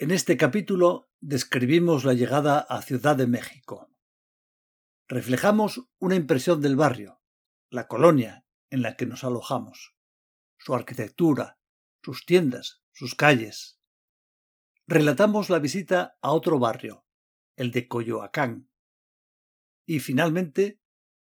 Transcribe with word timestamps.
En 0.00 0.12
este 0.12 0.36
capítulo 0.36 1.10
describimos 1.18 2.04
la 2.04 2.12
llegada 2.12 2.60
a 2.60 2.82
Ciudad 2.82 3.16
de 3.16 3.26
México. 3.26 3.90
Reflejamos 5.08 5.88
una 5.98 6.14
impresión 6.14 6.60
del 6.60 6.76
barrio, 6.76 7.20
la 7.68 7.88
colonia 7.88 8.46
en 8.70 8.82
la 8.82 8.94
que 8.94 9.06
nos 9.06 9.24
alojamos, 9.24 9.96
su 10.56 10.72
arquitectura, 10.72 11.58
sus 12.00 12.26
tiendas, 12.26 12.80
sus 12.92 13.16
calles. 13.16 13.80
Relatamos 14.86 15.50
la 15.50 15.58
visita 15.58 16.16
a 16.22 16.30
otro 16.30 16.60
barrio, 16.60 17.04
el 17.56 17.72
de 17.72 17.88
Coyoacán. 17.88 18.70
Y 19.84 19.98
finalmente, 19.98 20.80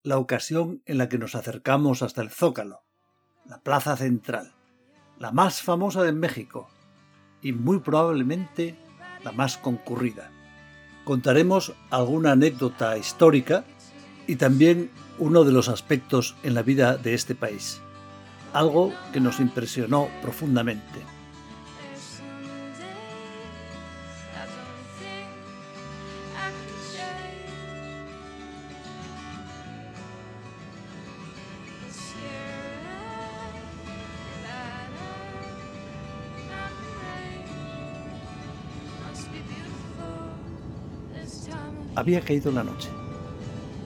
la 0.04 0.20
ocasión 0.20 0.84
en 0.86 1.00
la 1.00 1.10
que 1.10 1.18
nos 1.18 1.34
acercamos 1.34 2.04
hasta 2.04 2.22
el 2.22 2.30
Zócalo, 2.30 2.86
la 3.46 3.64
plaza 3.64 3.98
central, 3.98 4.54
la 5.18 5.32
más 5.32 5.64
famosa 5.64 6.04
de 6.04 6.12
México, 6.12 6.70
y 7.42 7.52
muy 7.52 7.80
probablemente 7.80 8.76
la 9.24 9.32
más 9.32 9.58
concurrida. 9.58 10.32
Contaremos 11.04 11.74
alguna 11.90 12.34
anécdota 12.34 12.98
histórica 12.98 13.66
y 14.28 14.36
también 14.36 14.92
uno 15.18 15.44
de 15.44 15.52
los 15.52 15.70
aspectos 15.70 16.36
en 16.44 16.54
la 16.54 16.62
vida 16.62 16.98
de 16.98 17.14
este 17.14 17.36
país, 17.36 17.82
algo 18.54 18.94
que 19.12 19.20
nos 19.20 19.40
impresionó 19.40 20.08
profundamente. 20.22 21.19
Había 42.00 42.22
caído 42.22 42.50
la 42.54 42.64
noche. 42.64 42.88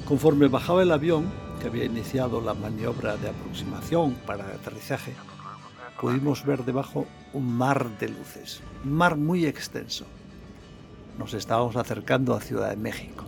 Conforme 0.08 0.48
bajaba 0.48 0.84
el 0.84 0.92
avión, 0.92 1.32
que 1.60 1.66
había 1.66 1.86
iniciado 1.86 2.42
la 2.42 2.54
maniobra 2.54 3.18
de 3.18 3.30
aproximación 3.30 4.14
para 4.28 4.46
el 4.46 4.52
aterrizaje, 4.52 5.16
pudimos 6.00 6.46
ver 6.46 6.64
debajo 6.64 7.08
un 7.34 7.58
mar 7.58 7.90
de 7.98 8.10
luces, 8.10 8.62
un 8.86 8.94
mar 8.94 9.18
muy 9.18 9.48
extenso. 9.48 10.06
Nos 11.18 11.34
estábamos 11.34 11.76
acercando 11.76 12.36
a 12.36 12.40
Ciudad 12.40 12.70
de 12.70 12.76
México. 12.76 13.24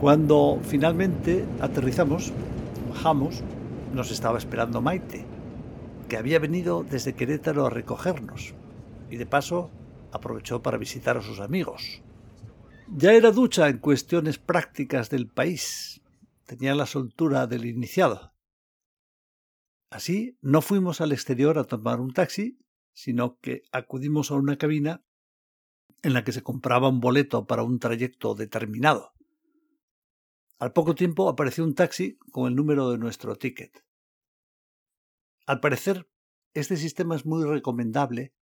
Cuando 0.00 0.58
finalmente 0.62 1.44
aterrizamos, 1.60 2.32
bajamos, 2.88 3.42
nos 3.92 4.10
estaba 4.10 4.38
esperando 4.38 4.80
Maite, 4.80 5.26
que 6.08 6.16
había 6.16 6.38
venido 6.38 6.86
desde 6.88 7.12
Querétaro 7.12 7.66
a 7.66 7.70
recogernos 7.70 8.54
y 9.10 9.18
de 9.18 9.26
paso 9.26 9.68
aprovechó 10.12 10.62
para 10.62 10.78
visitar 10.78 11.16
a 11.16 11.22
sus 11.22 11.40
amigos. 11.40 12.02
Ya 12.88 13.12
era 13.12 13.32
ducha 13.32 13.68
en 13.68 13.78
cuestiones 13.78 14.38
prácticas 14.38 15.10
del 15.10 15.28
país. 15.28 16.02
Tenía 16.44 16.74
la 16.74 16.86
soltura 16.86 17.46
del 17.46 17.66
iniciado. 17.66 18.32
Así, 19.90 20.38
no 20.40 20.62
fuimos 20.62 21.00
al 21.00 21.12
exterior 21.12 21.58
a 21.58 21.64
tomar 21.64 22.00
un 22.00 22.12
taxi, 22.12 22.58
sino 22.92 23.38
que 23.38 23.62
acudimos 23.72 24.30
a 24.30 24.34
una 24.34 24.56
cabina 24.56 25.04
en 26.02 26.12
la 26.12 26.22
que 26.24 26.32
se 26.32 26.42
compraba 26.42 26.88
un 26.88 27.00
boleto 27.00 27.46
para 27.46 27.62
un 27.62 27.78
trayecto 27.78 28.34
determinado. 28.34 29.12
Al 30.58 30.72
poco 30.72 30.94
tiempo 30.94 31.28
apareció 31.28 31.64
un 31.64 31.74
taxi 31.74 32.18
con 32.30 32.48
el 32.48 32.54
número 32.54 32.90
de 32.90 32.98
nuestro 32.98 33.36
ticket. 33.36 33.84
Al 35.46 35.60
parecer, 35.60 36.08
este 36.54 36.76
sistema 36.76 37.16
es 37.16 37.26
muy 37.26 37.44
recomendable 37.44 38.34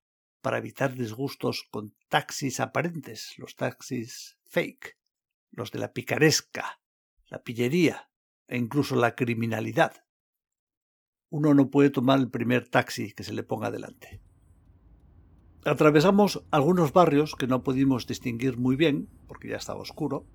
para 0.44 0.58
evitar 0.58 0.94
disgustos 0.94 1.66
con 1.70 1.94
taxis 2.10 2.60
aparentes, 2.60 3.32
los 3.38 3.56
taxis 3.56 4.36
fake, 4.44 4.98
los 5.50 5.72
de 5.72 5.78
la 5.78 5.94
picaresca, 5.94 6.82
la 7.30 7.42
pillería 7.42 8.10
e 8.46 8.58
incluso 8.58 8.94
la 8.94 9.14
criminalidad. 9.14 10.04
Uno 11.30 11.54
no 11.54 11.70
puede 11.70 11.88
tomar 11.88 12.18
el 12.18 12.28
primer 12.28 12.68
taxi 12.68 13.14
que 13.14 13.24
se 13.24 13.32
le 13.32 13.42
ponga 13.42 13.70
delante. 13.70 14.20
Atravesamos 15.64 16.44
algunos 16.50 16.92
barrios 16.92 17.34
que 17.36 17.46
no 17.46 17.62
pudimos 17.62 18.06
distinguir 18.06 18.58
muy 18.58 18.76
bien, 18.76 19.08
porque 19.26 19.48
ya 19.48 19.56
estaba 19.56 19.80
oscuro, 19.80 20.26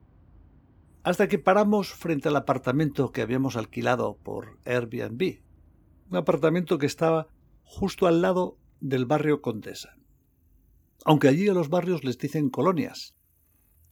hasta 1.04 1.28
que 1.28 1.38
paramos 1.38 1.94
frente 1.94 2.30
al 2.30 2.36
apartamento 2.36 3.12
que 3.12 3.22
habíamos 3.22 3.56
alquilado 3.56 4.18
por 4.18 4.58
Airbnb, 4.66 5.44
un 6.10 6.18
apartamento 6.18 6.80
que 6.80 6.88
estaba 6.88 7.28
justo 7.62 8.08
al 8.08 8.24
lado 8.24 8.58
del 8.80 9.06
barrio 9.06 9.44
Condesa 9.44 10.00
aunque 11.06 11.28
allí 11.28 11.48
a 11.48 11.54
los 11.54 11.70
barrios 11.70 12.04
les 12.04 12.18
dicen 12.18 12.50
colonias, 12.50 13.16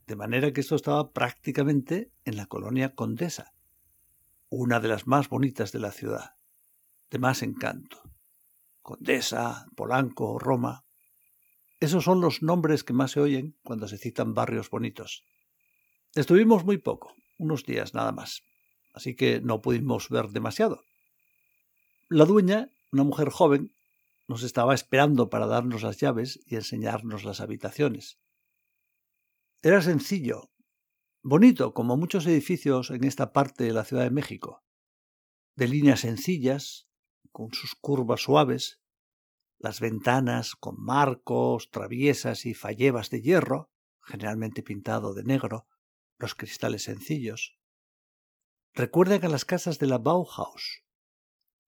de 0.07 0.16
manera 0.16 0.53
que 0.53 0.62
esto 0.62 0.75
estaba 0.75 1.12
prácticamente 1.12 2.12
en 2.25 2.38
la 2.38 2.47
colonia 2.47 2.95
Condesa, 2.95 3.53
una 4.50 4.79
de 4.79 4.88
las 4.88 5.07
más 5.07 5.29
bonitas 5.29 5.72
de 5.72 5.79
la 5.79 5.91
ciudad, 5.91 6.35
de 7.12 7.19
más 7.19 7.44
encanto. 7.44 8.01
Condesa, 8.81 9.67
Polanco, 9.75 10.40
Roma. 10.40 10.85
Esos 11.81 12.06
son 12.06 12.22
los 12.22 12.41
nombres 12.41 12.84
que 12.85 12.94
más 12.94 13.12
se 13.12 13.19
oyen 13.19 13.57
cuando 13.63 13.88
se 13.88 13.97
citan 13.97 14.34
barrios 14.34 14.69
bonitos. 14.69 15.25
Estuvimos 16.16 16.63
muy 16.63 16.78
poco, 16.78 17.13
unos 17.38 17.66
días 17.66 17.94
nada 17.94 18.13
más, 18.13 18.44
así 18.94 19.16
que 19.16 19.41
no 19.41 19.62
pudimos 19.62 20.09
ver 20.09 20.29
demasiado. 20.29 20.84
La 22.07 22.23
dueña, 22.23 22.69
una 22.94 23.03
mujer 23.03 23.29
joven, 23.29 23.73
nos 24.28 24.44
estaba 24.44 24.74
esperando 24.74 25.30
para 25.30 25.48
darnos 25.48 25.84
las 25.84 25.98
llaves 25.98 26.40
y 26.46 26.56
enseñarnos 26.56 27.24
las 27.24 27.40
habitaciones. 27.40 28.20
Era 29.62 29.82
sencillo, 29.82 30.52
bonito, 31.24 31.74
como 31.74 31.98
muchos 31.98 32.28
edificios 32.28 32.92
en 32.92 33.06
esta 33.06 33.32
parte 33.32 33.64
de 33.64 33.74
la 33.74 33.86
Ciudad 33.86 34.04
de 34.04 34.12
México, 34.12 34.64
de 35.56 35.68
líneas 35.68 36.02
sencillas, 36.02 36.90
con 37.32 37.54
sus 37.54 37.76
curvas 37.76 38.22
suaves, 38.22 38.82
las 39.60 39.80
ventanas 39.80 40.56
con 40.56 40.76
marcos, 40.80 41.72
traviesas 41.72 42.46
y 42.46 42.54
fallebas 42.54 43.09
de 43.09 43.22
hierro, 43.22 43.72
generalmente 44.02 44.62
pintado 44.62 45.14
de 45.14 45.24
negro, 45.24 45.68
los 46.20 46.36
cristales 46.36 46.84
sencillos. 46.84 47.58
Recuerdan 48.74 49.24
a 49.26 49.30
las 49.30 49.46
casas 49.46 49.80
de 49.80 49.88
la 49.88 49.98
Bauhaus, 49.98 50.84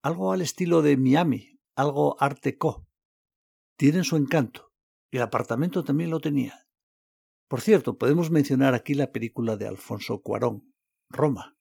algo 0.03 0.31
al 0.31 0.41
estilo 0.41 0.81
de 0.81 0.97
Miami 0.97 1.60
algo 1.75 2.21
arteco. 2.21 2.87
Tienen 3.77 4.03
su 4.03 4.15
encanto, 4.15 4.71
y 5.09 5.17
el 5.17 5.23
apartamento 5.23 5.83
también 5.83 6.09
lo 6.09 6.19
tenía. 6.19 6.65
Por 7.47 7.61
cierto, 7.61 7.97
podemos 7.97 8.31
mencionar 8.31 8.73
aquí 8.73 8.93
la 8.93 9.11
película 9.11 9.57
de 9.57 9.67
Alfonso 9.67 10.21
Cuarón, 10.21 10.73
Roma. 11.09 11.57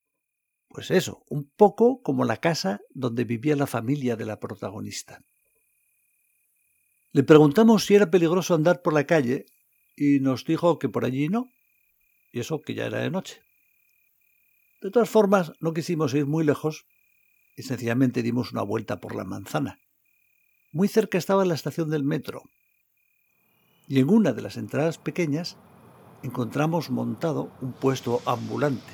Pues 0.69 0.89
eso, 0.89 1.23
un 1.29 1.51
poco 1.57 2.01
como 2.01 2.23
la 2.23 2.37
casa 2.37 2.79
donde 2.91 3.25
vivía 3.25 3.57
la 3.57 3.67
familia 3.67 4.15
de 4.15 4.25
la 4.25 4.39
protagonista. 4.39 5.21
Le 7.11 7.23
preguntamos 7.23 7.85
si 7.85 7.95
era 7.95 8.09
peligroso 8.09 8.55
andar 8.55 8.81
por 8.81 8.93
la 8.93 9.05
calle 9.05 9.45
y 9.97 10.21
nos 10.21 10.45
dijo 10.45 10.79
que 10.79 10.87
por 10.87 11.03
allí 11.03 11.27
no, 11.27 11.51
y 12.31 12.39
eso 12.39 12.61
que 12.61 12.73
ya 12.73 12.85
era 12.85 12.99
de 12.99 13.11
noche. 13.11 13.41
De 14.81 14.91
todas 14.91 15.09
formas, 15.09 15.51
no 15.59 15.73
quisimos 15.73 16.13
ir 16.13 16.25
muy 16.25 16.45
lejos 16.45 16.85
y 17.57 17.63
sencillamente 17.63 18.23
dimos 18.23 18.53
una 18.53 18.61
vuelta 18.61 19.01
por 19.01 19.13
la 19.13 19.25
manzana. 19.25 19.77
Muy 20.73 20.87
cerca 20.87 21.17
estaba 21.17 21.43
la 21.43 21.53
estación 21.53 21.89
del 21.89 22.05
metro, 22.05 22.43
y 23.89 23.99
en 23.99 24.09
una 24.09 24.31
de 24.31 24.41
las 24.41 24.55
entradas 24.55 24.97
pequeñas 24.97 25.57
encontramos 26.23 26.89
montado 26.89 27.51
un 27.59 27.73
puesto 27.73 28.21
ambulante, 28.25 28.93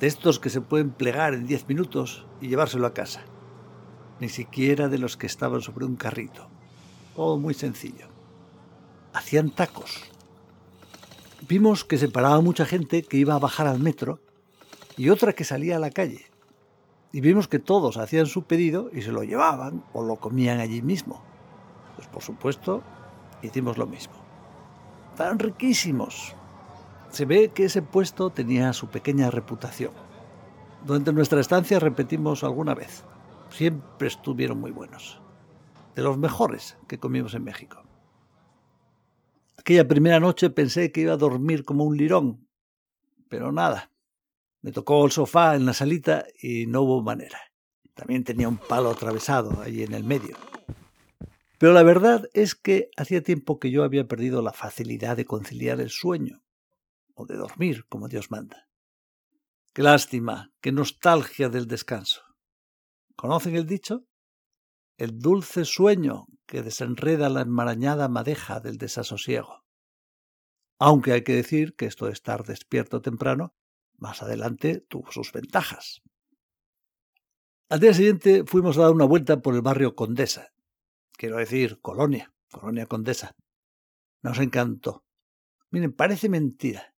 de 0.00 0.06
estos 0.06 0.38
que 0.38 0.50
se 0.50 0.60
pueden 0.60 0.90
plegar 0.90 1.32
en 1.32 1.46
diez 1.46 1.66
minutos 1.66 2.26
y 2.42 2.48
llevárselo 2.48 2.86
a 2.86 2.92
casa, 2.92 3.24
ni 4.20 4.28
siquiera 4.28 4.88
de 4.88 4.98
los 4.98 5.16
que 5.16 5.26
estaban 5.26 5.62
sobre 5.62 5.86
un 5.86 5.96
carrito, 5.96 6.50
todo 7.14 7.38
muy 7.38 7.54
sencillo. 7.54 8.08
Hacían 9.14 9.48
tacos. 9.48 10.02
Vimos 11.48 11.86
que 11.86 11.96
se 11.96 12.10
paraba 12.10 12.42
mucha 12.42 12.66
gente 12.66 13.02
que 13.02 13.16
iba 13.16 13.34
a 13.34 13.38
bajar 13.38 13.66
al 13.66 13.80
metro 13.80 14.20
y 14.98 15.08
otra 15.08 15.32
que 15.32 15.44
salía 15.44 15.76
a 15.76 15.80
la 15.80 15.90
calle 15.90 16.26
y 17.16 17.22
vimos 17.22 17.48
que 17.48 17.58
todos 17.58 17.96
hacían 17.96 18.26
su 18.26 18.42
pedido 18.42 18.90
y 18.92 19.00
se 19.00 19.10
lo 19.10 19.24
llevaban 19.24 19.82
o 19.94 20.04
lo 20.04 20.16
comían 20.16 20.60
allí 20.60 20.82
mismo. 20.82 21.22
Pues 21.94 22.06
por 22.08 22.22
supuesto, 22.22 22.82
hicimos 23.40 23.78
lo 23.78 23.86
mismo. 23.86 24.12
Estaban 25.12 25.38
riquísimos. 25.38 26.34
Se 27.08 27.24
ve 27.24 27.52
que 27.54 27.64
ese 27.64 27.80
puesto 27.80 28.28
tenía 28.28 28.74
su 28.74 28.88
pequeña 28.88 29.30
reputación. 29.30 29.92
Durante 30.84 31.10
nuestra 31.14 31.40
estancia 31.40 31.80
repetimos 31.80 32.44
alguna 32.44 32.74
vez. 32.74 33.02
Siempre 33.48 34.08
estuvieron 34.08 34.60
muy 34.60 34.72
buenos. 34.72 35.22
De 35.94 36.02
los 36.02 36.18
mejores 36.18 36.76
que 36.86 36.98
comimos 36.98 37.32
en 37.32 37.44
México. 37.44 37.82
Aquella 39.56 39.88
primera 39.88 40.20
noche 40.20 40.50
pensé 40.50 40.92
que 40.92 41.00
iba 41.00 41.14
a 41.14 41.16
dormir 41.16 41.64
como 41.64 41.84
un 41.84 41.96
lirón, 41.96 42.46
pero 43.30 43.52
nada. 43.52 43.90
Me 44.62 44.72
tocó 44.72 45.04
el 45.04 45.12
sofá 45.12 45.54
en 45.54 45.66
la 45.66 45.72
salita 45.72 46.26
y 46.40 46.66
no 46.66 46.82
hubo 46.82 47.02
manera. 47.02 47.38
También 47.94 48.24
tenía 48.24 48.48
un 48.48 48.58
palo 48.58 48.90
atravesado 48.90 49.62
allí 49.62 49.82
en 49.82 49.94
el 49.94 50.04
medio. 50.04 50.36
Pero 51.58 51.72
la 51.72 51.82
verdad 51.82 52.28
es 52.34 52.54
que 52.54 52.90
hacía 52.96 53.22
tiempo 53.22 53.58
que 53.58 53.70
yo 53.70 53.84
había 53.84 54.06
perdido 54.06 54.42
la 54.42 54.52
facilidad 54.52 55.16
de 55.16 55.24
conciliar 55.24 55.80
el 55.80 55.90
sueño, 55.90 56.42
o 57.14 57.24
de 57.24 57.36
dormir 57.36 57.86
como 57.88 58.08
Dios 58.08 58.30
manda. 58.30 58.68
Qué 59.72 59.82
lástima, 59.82 60.52
qué 60.60 60.72
nostalgia 60.72 61.48
del 61.48 61.66
descanso. 61.66 62.22
¿Conocen 63.14 63.56
el 63.56 63.66
dicho? 63.66 64.04
El 64.98 65.18
dulce 65.18 65.64
sueño 65.64 66.26
que 66.46 66.62
desenreda 66.62 67.28
la 67.28 67.40
enmarañada 67.40 68.08
madeja 68.08 68.60
del 68.60 68.78
desasosiego. 68.78 69.64
Aunque 70.78 71.12
hay 71.12 71.24
que 71.24 71.34
decir 71.34 71.74
que 71.74 71.86
esto 71.86 72.06
de 72.06 72.12
estar 72.12 72.44
despierto 72.44 73.00
temprano, 73.00 73.54
más 73.98 74.22
adelante 74.22 74.84
tuvo 74.88 75.10
sus 75.12 75.32
ventajas. 75.32 76.02
Al 77.68 77.80
día 77.80 77.94
siguiente 77.94 78.44
fuimos 78.46 78.78
a 78.78 78.82
dar 78.82 78.92
una 78.92 79.04
vuelta 79.04 79.40
por 79.40 79.54
el 79.54 79.62
barrio 79.62 79.96
Condesa, 79.96 80.52
quiero 81.16 81.36
decir 81.36 81.80
Colonia, 81.80 82.32
Colonia 82.50 82.86
Condesa. 82.86 83.34
Nos 84.22 84.38
encantó. 84.38 85.04
Miren, 85.70 85.92
parece 85.92 86.28
mentira. 86.28 86.94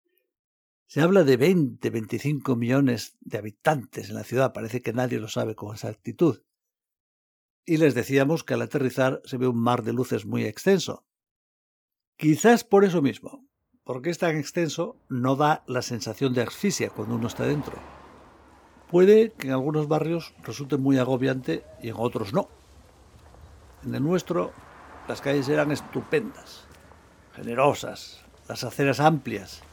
Se 0.87 1.01
habla 1.01 1.23
de 1.23 1.37
20, 1.37 1.89
25 1.89 2.55
millones 2.55 3.17
de 3.19 3.37
habitantes 3.37 4.09
en 4.09 4.15
la 4.15 4.23
ciudad, 4.23 4.53
parece 4.53 4.81
que 4.81 4.93
nadie 4.93 5.19
lo 5.19 5.27
sabe 5.27 5.55
con 5.55 5.73
exactitud. 5.73 6.43
Y 7.65 7.77
les 7.77 7.93
decíamos 7.93 8.43
que 8.43 8.55
al 8.55 8.61
aterrizar 8.63 9.21
se 9.25 9.37
ve 9.37 9.47
un 9.47 9.61
mar 9.61 9.83
de 9.83 9.93
luces 9.93 10.25
muy 10.25 10.45
extenso. 10.45 11.05
Quizás 12.17 12.63
por 12.63 12.85
eso 12.85 13.01
mismo, 13.01 13.48
porque 13.89 14.11
es 14.11 14.19
tan 14.19 14.37
extenso, 14.37 14.97
no 15.09 15.35
da 15.35 15.63
la 15.65 15.81
sensación 15.81 16.35
de 16.35 16.43
asfixia 16.43 16.91
cuando 16.91 17.15
uno 17.15 17.25
está 17.25 17.45
dentro. 17.45 17.73
Puede 18.87 19.31
que 19.31 19.47
en 19.47 19.53
algunos 19.53 19.87
barrios 19.87 20.35
resulte 20.43 20.77
muy 20.77 20.99
agobiante 20.99 21.63
y 21.81 21.89
en 21.89 21.95
otros 21.97 22.31
no. 22.31 22.49
En 23.83 23.95
el 23.95 24.03
nuestro 24.03 24.51
las 25.07 25.21
calles 25.21 25.49
eran 25.49 25.71
estupendas, 25.71 26.65
generosas, 27.35 28.23
las 28.47 28.63
aceras 28.63 28.99
amplias, 28.99 29.63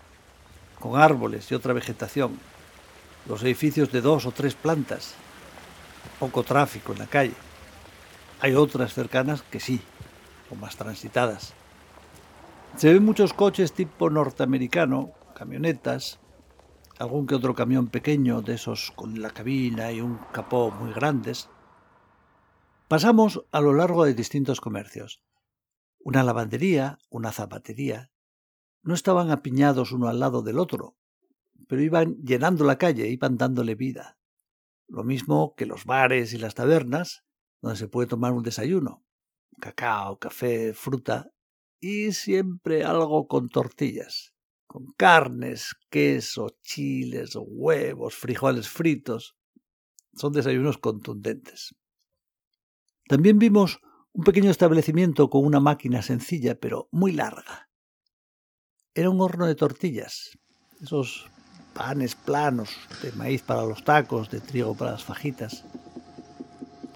con 0.80 0.98
árboles 0.98 1.52
y 1.52 1.54
otra 1.54 1.74
vegetación, 1.74 2.40
los 3.28 3.42
edificios 3.42 3.92
de 3.92 4.00
dos 4.00 4.24
o 4.24 4.32
tres 4.32 4.54
plantas, 4.54 5.14
poco 6.18 6.42
tráfico 6.42 6.94
en 6.94 7.00
la 7.00 7.06
calle. 7.06 7.34
Hay 8.40 8.54
otras 8.54 8.94
cercanas 8.94 9.42
que 9.42 9.60
sí, 9.60 9.82
o 10.50 10.54
más 10.54 10.74
transitadas. 10.74 11.52
Se 12.74 12.92
ven 12.92 13.04
muchos 13.04 13.32
coches 13.32 13.72
tipo 13.72 14.10
norteamericano, 14.10 15.12
camionetas, 15.34 16.20
algún 16.98 17.26
que 17.26 17.36
otro 17.36 17.54
camión 17.54 17.86
pequeño 17.86 18.42
de 18.42 18.54
esos 18.54 18.90
con 18.90 19.22
la 19.22 19.30
cabina 19.30 19.92
y 19.92 20.00
un 20.00 20.18
capó 20.32 20.70
muy 20.70 20.92
grandes, 20.92 21.48
Pasamos 22.88 23.44
a 23.50 23.60
lo 23.60 23.74
largo 23.74 24.04
de 24.04 24.14
distintos 24.14 24.60
comercios. 24.60 25.20
Una 25.98 26.22
lavandería, 26.22 27.00
una 27.10 27.32
zapatería. 27.32 28.12
No 28.84 28.94
estaban 28.94 29.32
apiñados 29.32 29.90
uno 29.90 30.06
al 30.06 30.20
lado 30.20 30.42
del 30.42 30.60
otro, 30.60 30.94
pero 31.66 31.82
iban 31.82 32.14
llenando 32.22 32.62
la 32.64 32.78
calle, 32.78 33.08
iban 33.08 33.38
dándole 33.38 33.74
vida. 33.74 34.18
Lo 34.86 35.02
mismo 35.02 35.56
que 35.56 35.66
los 35.66 35.84
bares 35.84 36.32
y 36.32 36.38
las 36.38 36.54
tabernas, 36.54 37.24
donde 37.60 37.76
se 37.76 37.88
puede 37.88 38.06
tomar 38.06 38.30
un 38.30 38.44
desayuno. 38.44 39.02
Cacao, 39.58 40.20
café, 40.20 40.72
fruta 40.72 41.32
y 41.80 42.12
siempre 42.12 42.84
algo 42.84 43.28
con 43.28 43.48
tortillas, 43.48 44.34
con 44.66 44.86
carnes, 44.96 45.74
queso, 45.90 46.48
chiles, 46.62 47.36
huevos, 47.36 48.14
frijoles 48.14 48.68
fritos. 48.68 49.36
Son 50.14 50.32
desayunos 50.32 50.78
contundentes. 50.78 51.74
También 53.08 53.38
vimos 53.38 53.80
un 54.12 54.24
pequeño 54.24 54.50
establecimiento 54.50 55.28
con 55.28 55.44
una 55.44 55.60
máquina 55.60 56.02
sencilla, 56.02 56.58
pero 56.58 56.88
muy 56.90 57.12
larga. 57.12 57.68
Era 58.94 59.10
un 59.10 59.20
horno 59.20 59.46
de 59.46 59.54
tortillas, 59.54 60.38
esos 60.80 61.28
panes 61.74 62.14
planos 62.14 62.70
de 63.02 63.12
maíz 63.12 63.42
para 63.42 63.64
los 63.64 63.84
tacos, 63.84 64.30
de 64.30 64.40
trigo 64.40 64.74
para 64.74 64.92
las 64.92 65.04
fajitas. 65.04 65.64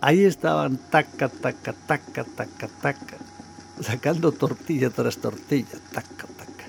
Ahí 0.00 0.25
estaban 0.25 0.79
taca, 0.91 1.29
taca, 1.29 1.75
taca, 1.87 2.25
taca, 2.25 2.69
taca, 2.81 3.19
sacando 3.81 4.32
tortilla 4.32 4.91
tras 4.91 5.19
tortilla, 5.19 5.79
taca, 5.93 6.27
taca. 6.27 6.67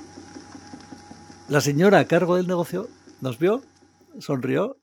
La 1.49 1.61
señora 1.61 1.99
a 1.99 2.05
cargo 2.05 2.35
del 2.35 2.47
negocio 2.47 2.87
nos 3.19 3.37
vio, 3.37 3.61
sonrió 4.19 4.81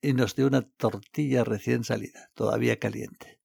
y 0.00 0.14
nos 0.14 0.34
dio 0.34 0.46
una 0.46 0.62
tortilla 0.62 1.44
recién 1.44 1.84
salida, 1.84 2.30
todavía 2.34 2.78
caliente. 2.78 3.40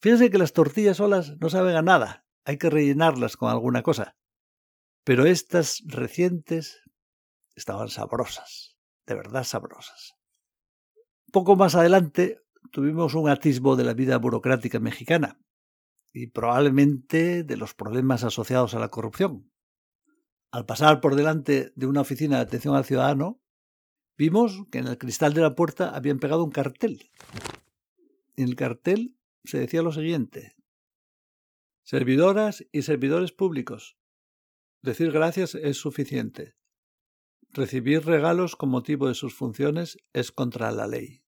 Fíjense 0.00 0.30
que 0.30 0.38
las 0.38 0.52
tortillas 0.52 0.98
solas 0.98 1.36
no 1.40 1.50
saben 1.50 1.76
a 1.76 1.82
nada, 1.82 2.26
hay 2.44 2.58
que 2.58 2.70
rellenarlas 2.70 3.36
con 3.36 3.50
alguna 3.50 3.82
cosa. 3.82 4.16
Pero 5.04 5.26
estas 5.26 5.82
recientes 5.86 6.80
estaban 7.54 7.88
sabrosas, 7.88 8.76
de 9.06 9.14
verdad 9.14 9.44
sabrosas. 9.44 10.14
Poco 11.32 11.56
más 11.56 11.74
adelante 11.74 12.40
tuvimos 12.72 13.14
un 13.14 13.28
atisbo 13.28 13.76
de 13.76 13.84
la 13.84 13.94
vida 13.94 14.16
burocrática 14.18 14.80
mexicana 14.80 15.38
y 16.16 16.28
probablemente 16.28 17.44
de 17.44 17.56
los 17.58 17.74
problemas 17.74 18.24
asociados 18.24 18.74
a 18.74 18.78
la 18.78 18.88
corrupción. 18.88 19.52
Al 20.50 20.64
pasar 20.64 21.02
por 21.02 21.14
delante 21.14 21.72
de 21.76 21.86
una 21.86 22.00
oficina 22.00 22.36
de 22.36 22.42
atención 22.42 22.74
al 22.74 22.86
ciudadano, 22.86 23.42
vimos 24.16 24.64
que 24.70 24.78
en 24.78 24.86
el 24.86 24.96
cristal 24.96 25.34
de 25.34 25.42
la 25.42 25.54
puerta 25.54 25.94
habían 25.94 26.18
pegado 26.18 26.42
un 26.42 26.50
cartel. 26.50 27.10
En 28.34 28.48
el 28.48 28.56
cartel 28.56 29.14
se 29.44 29.58
decía 29.58 29.82
lo 29.82 29.92
siguiente. 29.92 30.56
Servidoras 31.82 32.66
y 32.72 32.80
servidores 32.80 33.32
públicos. 33.32 33.98
Decir 34.80 35.12
gracias 35.12 35.54
es 35.54 35.76
suficiente. 35.76 36.56
Recibir 37.50 38.06
regalos 38.06 38.56
con 38.56 38.70
motivo 38.70 39.08
de 39.08 39.14
sus 39.14 39.34
funciones 39.34 39.98
es 40.14 40.32
contra 40.32 40.72
la 40.72 40.86
ley. 40.86 41.22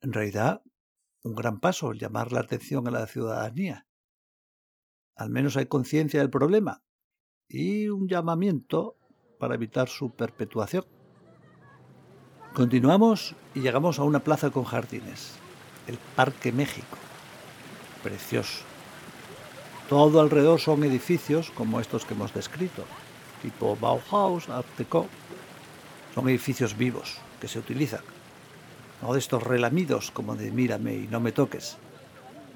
En 0.00 0.12
realidad, 0.12 0.62
un 1.22 1.34
gran 1.34 1.60
paso 1.60 1.92
llamar 1.92 2.32
la 2.32 2.40
atención 2.40 2.86
a 2.88 2.90
la 2.90 3.06
ciudadanía. 3.06 3.86
Al 5.16 5.30
menos 5.30 5.56
hay 5.56 5.66
conciencia 5.66 6.20
del 6.20 6.30
problema 6.30 6.82
y 7.48 7.88
un 7.88 8.08
llamamiento 8.08 8.96
para 9.38 9.54
evitar 9.54 9.88
su 9.88 10.14
perpetuación. 10.14 10.84
Continuamos 12.54 13.34
y 13.54 13.60
llegamos 13.60 13.98
a 13.98 14.04
una 14.04 14.20
plaza 14.20 14.50
con 14.50 14.64
jardines 14.64 15.38
el 15.88 15.98
Parque 16.14 16.52
México. 16.52 16.96
Precioso. 18.02 18.64
Todo 19.88 20.20
alrededor 20.20 20.60
son 20.60 20.84
edificios 20.84 21.50
como 21.50 21.80
estos 21.80 22.04
que 22.04 22.14
hemos 22.14 22.34
descrito, 22.34 22.84
tipo 23.42 23.76
Bauhaus, 23.76 24.48
Art 24.50 24.68
Deco. 24.76 25.06
Son 26.14 26.28
edificios 26.28 26.76
vivos 26.76 27.18
que 27.40 27.48
se 27.48 27.58
utilizan, 27.58 28.02
no 29.02 29.12
de 29.12 29.18
estos 29.18 29.42
relamidos 29.42 30.10
como 30.10 30.36
de 30.36 30.50
mírame 30.50 30.94
y 30.94 31.08
no 31.08 31.20
me 31.20 31.32
toques. 31.32 31.78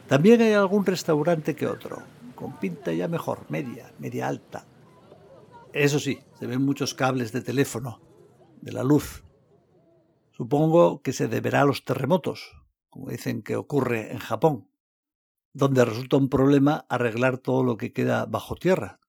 También 0.08 0.40
hay 0.40 0.52
algún 0.52 0.84
restaurante 0.84 1.54
que 1.54 1.66
otro, 1.66 2.02
con 2.34 2.58
pinta 2.58 2.92
ya 2.92 3.08
mejor, 3.08 3.46
media, 3.48 3.92
media 3.98 4.28
alta. 4.28 4.66
Eso 5.72 5.98
sí, 5.98 6.20
se 6.38 6.46
ven 6.46 6.62
muchos 6.62 6.94
cables 6.94 7.32
de 7.32 7.40
teléfono, 7.40 8.00
de 8.60 8.72
la 8.72 8.82
luz. 8.82 9.24
Supongo 10.32 11.02
que 11.02 11.12
se 11.12 11.28
deberá 11.28 11.62
a 11.62 11.64
los 11.64 11.84
terremotos, 11.84 12.52
como 12.90 13.10
dicen 13.10 13.42
que 13.42 13.56
ocurre 13.56 14.12
en 14.12 14.18
Japón, 14.18 14.68
donde 15.52 15.84
resulta 15.84 16.16
un 16.16 16.28
problema 16.28 16.84
arreglar 16.88 17.38
todo 17.38 17.62
lo 17.62 17.76
que 17.76 17.92
queda 17.92 18.26
bajo 18.26 18.56
tierra. 18.56 19.00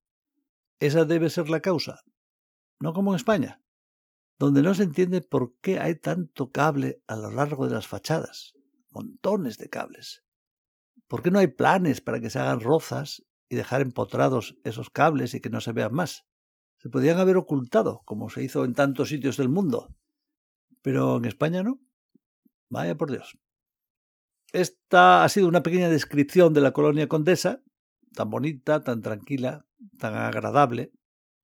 Esa 0.79 1.05
debe 1.05 1.29
ser 1.29 1.49
la 1.49 1.61
causa, 1.61 2.03
no 2.79 2.93
como 2.93 3.11
en 3.11 3.15
España, 3.15 3.62
donde 4.43 4.61
no 4.61 4.73
se 4.73 4.83
entiende 4.83 5.21
por 5.21 5.55
qué 5.61 5.79
hay 5.79 5.95
tanto 5.95 6.51
cable 6.51 7.01
a 7.07 7.15
lo 7.15 7.31
largo 7.31 7.65
de 7.65 7.73
las 7.73 7.87
fachadas, 7.87 8.53
montones 8.89 9.57
de 9.57 9.69
cables. 9.69 10.23
¿Por 11.07 11.21
qué 11.21 11.31
no 11.31 11.39
hay 11.39 11.47
planes 11.47 12.01
para 12.01 12.19
que 12.19 12.29
se 12.29 12.39
hagan 12.39 12.59
rozas 12.59 13.23
y 13.47 13.55
dejar 13.55 13.81
empotrados 13.81 14.57
esos 14.63 14.89
cables 14.89 15.33
y 15.33 15.39
que 15.39 15.49
no 15.49 15.61
se 15.61 15.71
vean 15.71 15.93
más? 15.93 16.25
Se 16.77 16.89
podían 16.89 17.19
haber 17.19 17.37
ocultado, 17.37 18.01
como 18.03 18.29
se 18.29 18.43
hizo 18.43 18.65
en 18.65 18.73
tantos 18.73 19.09
sitios 19.09 19.37
del 19.37 19.47
mundo. 19.47 19.95
Pero 20.81 21.17
en 21.17 21.25
España 21.25 21.63
no. 21.63 21.79
Vaya 22.69 22.95
por 22.95 23.11
Dios. 23.11 23.37
Esta 24.51 25.23
ha 25.23 25.29
sido 25.29 25.47
una 25.47 25.63
pequeña 25.63 25.87
descripción 25.87 26.53
de 26.53 26.61
la 26.61 26.73
colonia 26.73 27.07
condesa, 27.07 27.63
tan 28.13 28.29
bonita, 28.29 28.83
tan 28.83 29.01
tranquila, 29.01 29.65
tan 29.97 30.15
agradable, 30.15 30.91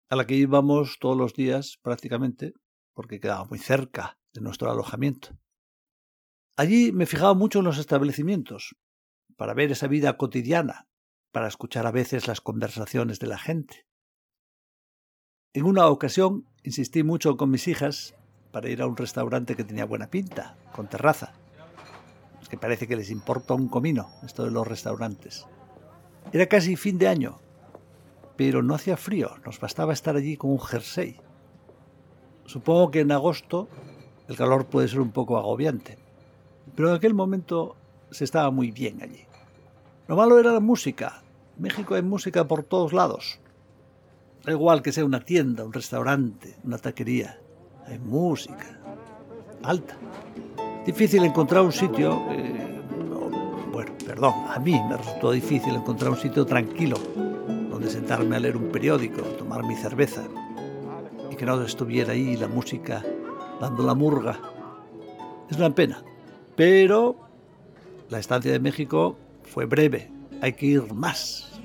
a 0.08 0.16
la 0.16 0.24
que 0.24 0.36
íbamos 0.36 0.98
todos 1.00 1.16
los 1.16 1.34
días 1.34 1.78
prácticamente, 1.82 2.54
porque 2.96 3.20
quedaba 3.20 3.44
muy 3.44 3.58
cerca 3.58 4.18
de 4.32 4.40
nuestro 4.40 4.70
alojamiento. 4.70 5.38
Allí 6.56 6.92
me 6.92 7.04
fijaba 7.04 7.34
mucho 7.34 7.58
en 7.58 7.66
los 7.66 7.76
establecimientos, 7.76 8.74
para 9.36 9.52
ver 9.52 9.70
esa 9.70 9.86
vida 9.86 10.16
cotidiana, 10.16 10.88
para 11.30 11.46
escuchar 11.46 11.86
a 11.86 11.90
veces 11.90 12.26
las 12.26 12.40
conversaciones 12.40 13.18
de 13.18 13.26
la 13.26 13.38
gente. 13.38 13.86
En 15.52 15.66
una 15.66 15.88
ocasión 15.88 16.48
insistí 16.62 17.02
mucho 17.02 17.36
con 17.36 17.50
mis 17.50 17.68
hijas 17.68 18.14
para 18.50 18.70
ir 18.70 18.80
a 18.80 18.86
un 18.86 18.96
restaurante 18.96 19.56
que 19.56 19.64
tenía 19.64 19.84
buena 19.84 20.08
pinta, 20.08 20.56
con 20.74 20.88
terraza 20.88 21.34
Es 22.40 22.48
que 22.48 22.56
parece 22.56 22.88
que 22.88 22.96
les 22.96 23.10
importa 23.10 23.52
un 23.52 23.68
comino 23.68 24.08
esto 24.24 24.44
de 24.44 24.50
los 24.50 24.66
restaurantes. 24.66 25.46
Era 26.32 26.46
casi 26.46 26.76
fin 26.76 26.96
de 26.96 27.08
año, 27.08 27.40
pero 28.38 28.62
no 28.62 28.74
hacía 28.74 28.96
frío, 28.96 29.36
nos 29.44 29.60
bastaba 29.60 29.92
estar 29.92 30.16
allí 30.16 30.38
con 30.38 30.50
un 30.50 30.60
jersey. 30.60 31.20
Supongo 32.46 32.90
que 32.90 33.00
en 33.00 33.12
agosto 33.12 33.68
el 34.28 34.36
calor 34.36 34.66
puede 34.66 34.88
ser 34.88 35.00
un 35.00 35.10
poco 35.10 35.36
agobiante, 35.36 35.98
pero 36.74 36.90
en 36.90 36.96
aquel 36.96 37.14
momento 37.14 37.76
se 38.10 38.24
estaba 38.24 38.50
muy 38.50 38.70
bien 38.70 39.02
allí. 39.02 39.24
Lo 40.08 40.16
malo 40.16 40.38
era 40.38 40.52
la 40.52 40.60
música. 40.60 41.22
México 41.58 41.94
hay 41.94 42.02
música 42.02 42.46
por 42.46 42.62
todos 42.62 42.92
lados. 42.92 43.40
Da 44.44 44.52
igual 44.52 44.82
que 44.82 44.92
sea 44.92 45.04
una 45.04 45.20
tienda, 45.20 45.64
un 45.64 45.72
restaurante, 45.72 46.56
una 46.62 46.78
taquería. 46.78 47.40
Hay 47.86 47.98
música. 47.98 48.78
Alta. 49.62 49.96
Difícil 50.84 51.24
encontrar 51.24 51.62
un 51.62 51.72
sitio... 51.72 52.22
Eh, 52.30 52.80
bueno, 53.72 53.92
perdón, 54.06 54.34
a 54.48 54.58
mí 54.60 54.80
me 54.88 54.96
resultó 54.96 55.32
difícil 55.32 55.74
encontrar 55.74 56.12
un 56.12 56.18
sitio 56.18 56.46
tranquilo 56.46 56.96
donde 57.70 57.90
sentarme 57.90 58.36
a 58.36 58.40
leer 58.40 58.56
un 58.56 58.70
periódico, 58.70 59.22
tomar 59.22 59.64
mi 59.64 59.74
cerveza 59.74 60.22
que 61.36 61.46
no 61.46 61.60
estuviera 61.62 62.12
ahí 62.12 62.36
la 62.36 62.48
música 62.48 63.04
dando 63.60 63.82
la 63.82 63.94
murga. 63.94 64.38
Es 65.50 65.56
una 65.56 65.74
pena. 65.74 66.02
Pero 66.56 67.16
la 68.08 68.18
estancia 68.18 68.50
de 68.50 68.58
México 68.60 69.16
fue 69.44 69.66
breve. 69.66 70.10
Hay 70.40 70.54
que 70.54 70.66
ir 70.66 70.92
más. 70.92 71.55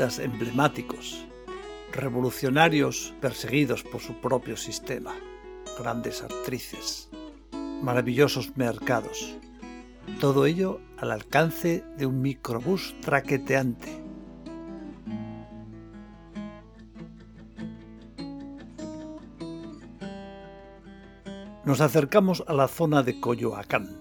Emblemáticos, 0.00 1.24
revolucionarios 1.92 3.14
perseguidos 3.20 3.84
por 3.84 4.00
su 4.00 4.14
propio 4.14 4.56
sistema, 4.56 5.14
grandes 5.78 6.20
actrices, 6.20 7.08
maravillosos 7.80 8.56
mercados. 8.56 9.36
Todo 10.18 10.46
ello 10.46 10.80
al 10.98 11.12
alcance 11.12 11.84
de 11.96 12.06
un 12.06 12.22
microbús 12.22 12.96
traqueteante. 13.02 14.02
Nos 21.64 21.80
acercamos 21.80 22.42
a 22.48 22.52
la 22.52 22.66
zona 22.66 23.04
de 23.04 23.20
Coyoacán. 23.20 23.96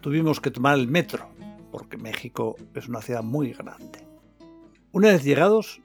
Tuvimos 0.00 0.40
que 0.40 0.50
tomar 0.50 0.78
el 0.78 0.88
metro, 0.88 1.28
porque 1.70 1.98
México 1.98 2.56
es 2.74 2.88
una 2.88 3.02
ciudad 3.02 3.22
muy 3.22 3.52
grande. 3.52 3.99
Una 4.92 5.12
vez 5.12 5.22
llegados, 5.22 5.80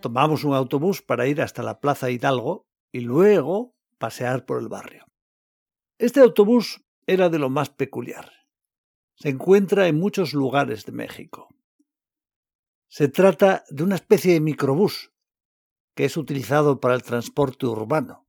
tomamos 0.00 0.42
un 0.42 0.54
autobús 0.54 1.02
para 1.02 1.26
ir 1.26 1.42
hasta 1.42 1.62
la 1.62 1.78
Plaza 1.78 2.10
Hidalgo 2.10 2.66
y 2.90 3.00
luego 3.00 3.74
pasear 3.98 4.46
por 4.46 4.62
el 4.62 4.68
barrio. 4.68 5.04
Este 5.98 6.20
autobús 6.20 6.82
era 7.06 7.28
de 7.28 7.38
lo 7.38 7.50
más 7.50 7.68
peculiar. 7.68 8.32
Se 9.14 9.28
encuentra 9.28 9.88
en 9.88 10.00
muchos 10.00 10.32
lugares 10.32 10.86
de 10.86 10.92
México. 10.92 11.48
Se 12.88 13.08
trata 13.08 13.64
de 13.68 13.82
una 13.82 13.96
especie 13.96 14.32
de 14.32 14.40
microbús 14.40 15.12
que 15.94 16.06
es 16.06 16.16
utilizado 16.16 16.80
para 16.80 16.94
el 16.94 17.02
transporte 17.02 17.66
urbano, 17.66 18.26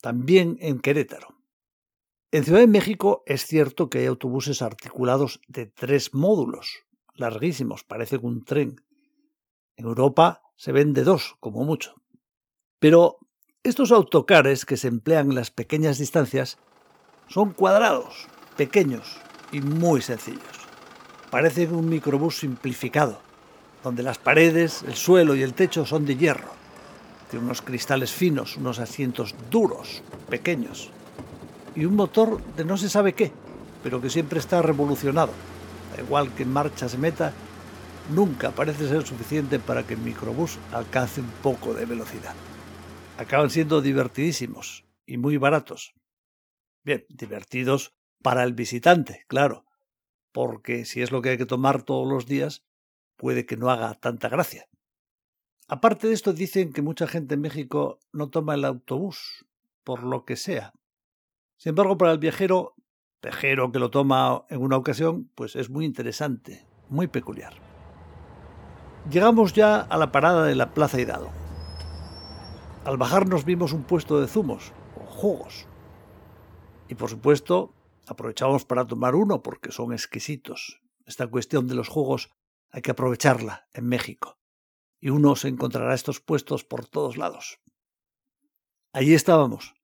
también 0.00 0.56
en 0.60 0.80
Querétaro. 0.80 1.38
En 2.30 2.44
Ciudad 2.44 2.60
de 2.60 2.66
México 2.66 3.22
es 3.26 3.44
cierto 3.44 3.90
que 3.90 3.98
hay 3.98 4.06
autobuses 4.06 4.62
articulados 4.62 5.40
de 5.48 5.66
tres 5.66 6.14
módulos, 6.14 6.86
larguísimos, 7.14 7.84
parece 7.84 8.16
un 8.16 8.44
tren, 8.44 8.76
en 9.78 9.86
Europa 9.86 10.42
se 10.56 10.72
vende 10.72 11.04
dos, 11.04 11.36
como 11.40 11.64
mucho. 11.64 11.94
Pero 12.80 13.18
estos 13.62 13.92
autocares 13.92 14.66
que 14.66 14.76
se 14.76 14.88
emplean 14.88 15.30
en 15.30 15.36
las 15.36 15.50
pequeñas 15.50 15.98
distancias 15.98 16.58
son 17.28 17.52
cuadrados, 17.52 18.26
pequeños 18.56 19.18
y 19.52 19.60
muy 19.60 20.02
sencillos. 20.02 20.42
Parecen 21.30 21.74
un 21.74 21.88
microbús 21.88 22.38
simplificado, 22.38 23.20
donde 23.84 24.02
las 24.02 24.18
paredes, 24.18 24.82
el 24.82 24.96
suelo 24.96 25.36
y 25.36 25.42
el 25.42 25.54
techo 25.54 25.86
son 25.86 26.04
de 26.06 26.16
hierro. 26.16 26.50
Tiene 27.30 27.44
unos 27.44 27.62
cristales 27.62 28.10
finos, 28.10 28.56
unos 28.56 28.80
asientos 28.80 29.34
duros, 29.48 30.02
pequeños, 30.28 30.90
y 31.76 31.84
un 31.84 31.94
motor 31.94 32.42
de 32.56 32.64
no 32.64 32.76
se 32.76 32.88
sabe 32.88 33.12
qué, 33.12 33.30
pero 33.84 34.00
que 34.00 34.10
siempre 34.10 34.40
está 34.40 34.60
revolucionado. 34.60 35.32
Da 35.94 36.02
igual 36.02 36.34
que 36.34 36.42
en 36.42 36.52
marcha 36.52 36.88
se 36.88 36.98
meta, 36.98 37.32
nunca 38.08 38.50
parece 38.52 38.88
ser 38.88 39.06
suficiente 39.06 39.58
para 39.58 39.86
que 39.86 39.94
el 39.94 40.00
microbús 40.00 40.58
alcance 40.72 41.20
un 41.20 41.30
poco 41.42 41.74
de 41.74 41.86
velocidad. 41.86 42.34
Acaban 43.18 43.50
siendo 43.50 43.80
divertidísimos 43.80 44.84
y 45.06 45.18
muy 45.18 45.36
baratos. 45.36 45.94
Bien, 46.84 47.04
divertidos 47.08 47.94
para 48.22 48.44
el 48.44 48.52
visitante, 48.52 49.24
claro, 49.28 49.64
porque 50.32 50.84
si 50.84 51.02
es 51.02 51.10
lo 51.10 51.22
que 51.22 51.30
hay 51.30 51.38
que 51.38 51.46
tomar 51.46 51.82
todos 51.82 52.08
los 52.08 52.26
días, 52.26 52.64
puede 53.16 53.46
que 53.46 53.56
no 53.56 53.70
haga 53.70 53.94
tanta 53.94 54.28
gracia. 54.28 54.68
Aparte 55.66 56.08
de 56.08 56.14
esto, 56.14 56.32
dicen 56.32 56.72
que 56.72 56.80
mucha 56.80 57.06
gente 57.06 57.34
en 57.34 57.42
México 57.42 58.00
no 58.12 58.30
toma 58.30 58.54
el 58.54 58.64
autobús, 58.64 59.46
por 59.84 60.02
lo 60.02 60.24
que 60.24 60.36
sea. 60.36 60.72
Sin 61.56 61.70
embargo, 61.70 61.98
para 61.98 62.12
el 62.12 62.18
viajero, 62.18 62.74
viajero 63.22 63.70
que 63.70 63.78
lo 63.78 63.90
toma 63.90 64.44
en 64.48 64.62
una 64.62 64.76
ocasión, 64.76 65.30
pues 65.34 65.56
es 65.56 65.68
muy 65.68 65.84
interesante, 65.84 66.64
muy 66.88 67.08
peculiar. 67.08 67.67
Llegamos 69.10 69.54
ya 69.54 69.80
a 69.80 69.96
la 69.96 70.12
parada 70.12 70.44
de 70.44 70.54
la 70.54 70.74
Plaza 70.74 71.00
Hidalgo. 71.00 71.30
Al 72.84 72.98
bajarnos 72.98 73.44
vimos 73.44 73.72
un 73.72 73.84
puesto 73.84 74.20
de 74.20 74.28
zumos 74.28 74.72
o 74.96 75.06
jugos. 75.06 75.66
Y 76.88 76.94
por 76.94 77.08
supuesto, 77.08 77.72
aprovechamos 78.06 78.64
para 78.64 78.86
tomar 78.86 79.14
uno 79.14 79.42
porque 79.42 79.72
son 79.72 79.92
exquisitos. 79.92 80.82
Esta 81.06 81.26
cuestión 81.26 81.68
de 81.68 81.74
los 81.74 81.88
jugos 81.88 82.30
hay 82.70 82.82
que 82.82 82.90
aprovecharla 82.90 83.66
en 83.72 83.86
México. 83.88 84.38
Y 85.00 85.10
uno 85.10 85.36
se 85.36 85.48
encontrará 85.48 85.94
estos 85.94 86.20
puestos 86.20 86.64
por 86.64 86.86
todos 86.86 87.16
lados. 87.16 87.60
Allí 88.92 89.14
estábamos, 89.14 89.74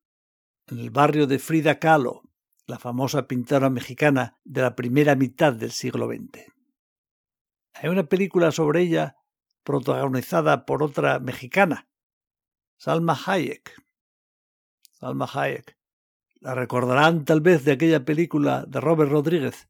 en 0.67 0.81
el 0.81 0.91
barrio 0.91 1.27
de 1.27 1.39
Frida 1.39 1.79
Kahlo, 1.79 2.23
la 2.67 2.79
famosa 2.79 3.27
pintora 3.27 3.71
mexicana 3.71 4.39
de 4.45 4.63
la 4.63 4.75
primera 4.75 5.15
mitad 5.15 5.53
del 5.53 5.73
siglo 5.73 6.09
XX. 6.09 6.54
Hay 7.75 7.89
una 7.89 8.05
película 8.05 8.53
sobre 8.53 8.83
ella 8.83 9.17
protagonizada 9.65 10.65
por 10.65 10.83
otra 10.83 11.19
mexicana, 11.19 11.89
Salma 12.77 13.19
Hayek. 13.27 13.75
Salma 14.93 15.29
Hayek. 15.33 15.77
La 16.41 16.55
recordarán 16.55 17.25
tal 17.25 17.41
vez 17.41 17.65
de 17.65 17.73
aquella 17.73 18.05
película 18.05 18.65
de 18.67 18.81
Robert 18.81 19.11
Rodríguez 19.11 19.69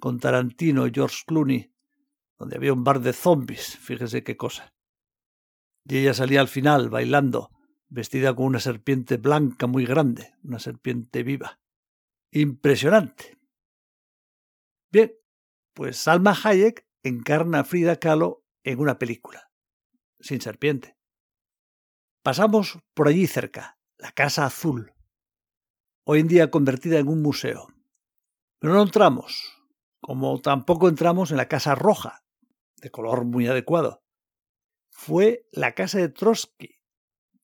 con 0.00 0.20
Tarantino 0.20 0.86
y 0.86 0.92
George 0.94 1.24
Clooney, 1.26 1.72
donde 2.38 2.56
había 2.56 2.72
un 2.72 2.84
bar 2.84 3.00
de 3.00 3.12
zombies, 3.12 3.76
fíjese 3.78 4.22
qué 4.22 4.36
cosa. 4.36 4.74
Y 5.84 5.98
ella 5.98 6.14
salía 6.14 6.40
al 6.40 6.48
final 6.48 6.88
bailando, 6.88 7.50
vestida 7.88 8.34
con 8.34 8.46
una 8.46 8.60
serpiente 8.60 9.16
blanca 9.16 9.66
muy 9.66 9.86
grande, 9.86 10.34
una 10.42 10.58
serpiente 10.58 11.22
viva. 11.22 11.60
Impresionante. 12.30 13.38
Bien, 14.92 15.12
pues 15.72 15.96
Salma 15.96 16.36
Hayek 16.44 16.86
encarna 17.02 17.60
a 17.60 17.64
Frida 17.64 17.96
Kahlo 17.96 18.44
en 18.64 18.80
una 18.80 18.98
película, 18.98 19.50
sin 20.18 20.40
serpiente. 20.40 20.96
Pasamos 22.22 22.78
por 22.94 23.08
allí 23.08 23.26
cerca, 23.26 23.78
la 23.96 24.12
Casa 24.12 24.44
Azul, 24.44 24.92
hoy 26.04 26.20
en 26.20 26.28
día 26.28 26.50
convertida 26.50 26.98
en 26.98 27.08
un 27.08 27.22
museo. 27.22 27.68
Pero 28.58 28.74
no 28.74 28.82
entramos, 28.82 29.54
como 30.00 30.40
tampoco 30.40 30.88
entramos 30.88 31.30
en 31.30 31.38
la 31.38 31.48
Casa 31.48 31.74
Roja, 31.74 32.24
de 32.76 32.90
color 32.90 33.24
muy 33.24 33.46
adecuado. 33.46 34.02
Fue 34.90 35.46
la 35.52 35.74
casa 35.74 35.98
de 35.98 36.08
Trotsky, 36.08 36.80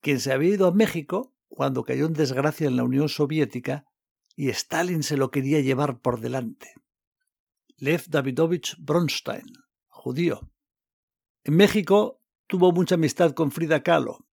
quien 0.01 0.21
se 0.21 0.33
había 0.33 0.55
ido 0.55 0.67
a 0.67 0.75
México 0.75 1.35
cuando 1.49 1.85
cayó 1.85 2.07
en 2.07 2.13
desgracia 2.13 2.67
en 2.67 2.77
la 2.77 2.85
Unión 2.85 3.09
Soviética 3.09 3.87
y 4.35 4.51
Stalin 4.51 5.03
se 5.03 5.17
lo 5.17 5.31
quería 5.31 5.61
llevar 5.61 6.01
por 6.01 6.21
delante. 6.21 6.75
Lev 7.79 8.07
Davidovich 8.09 8.75
Bronstein, 8.79 9.45
judío. 9.89 10.51
En 11.45 11.57
México 11.57 12.23
tuvo 12.47 12.73
mucha 12.73 12.95
amistad 12.95 13.33
con 13.33 13.53
Frida 13.53 13.83
Kahlo. 13.83 14.27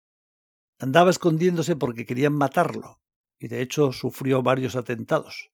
Andaba 0.79 1.09
escondiéndose 1.09 1.75
porque 1.75 2.05
querían 2.05 2.35
matarlo, 2.35 3.01
y 3.39 3.49
de 3.49 3.63
hecho 3.63 3.93
sufrió 3.93 4.43
varios 4.43 4.77
atentados. 4.77 5.51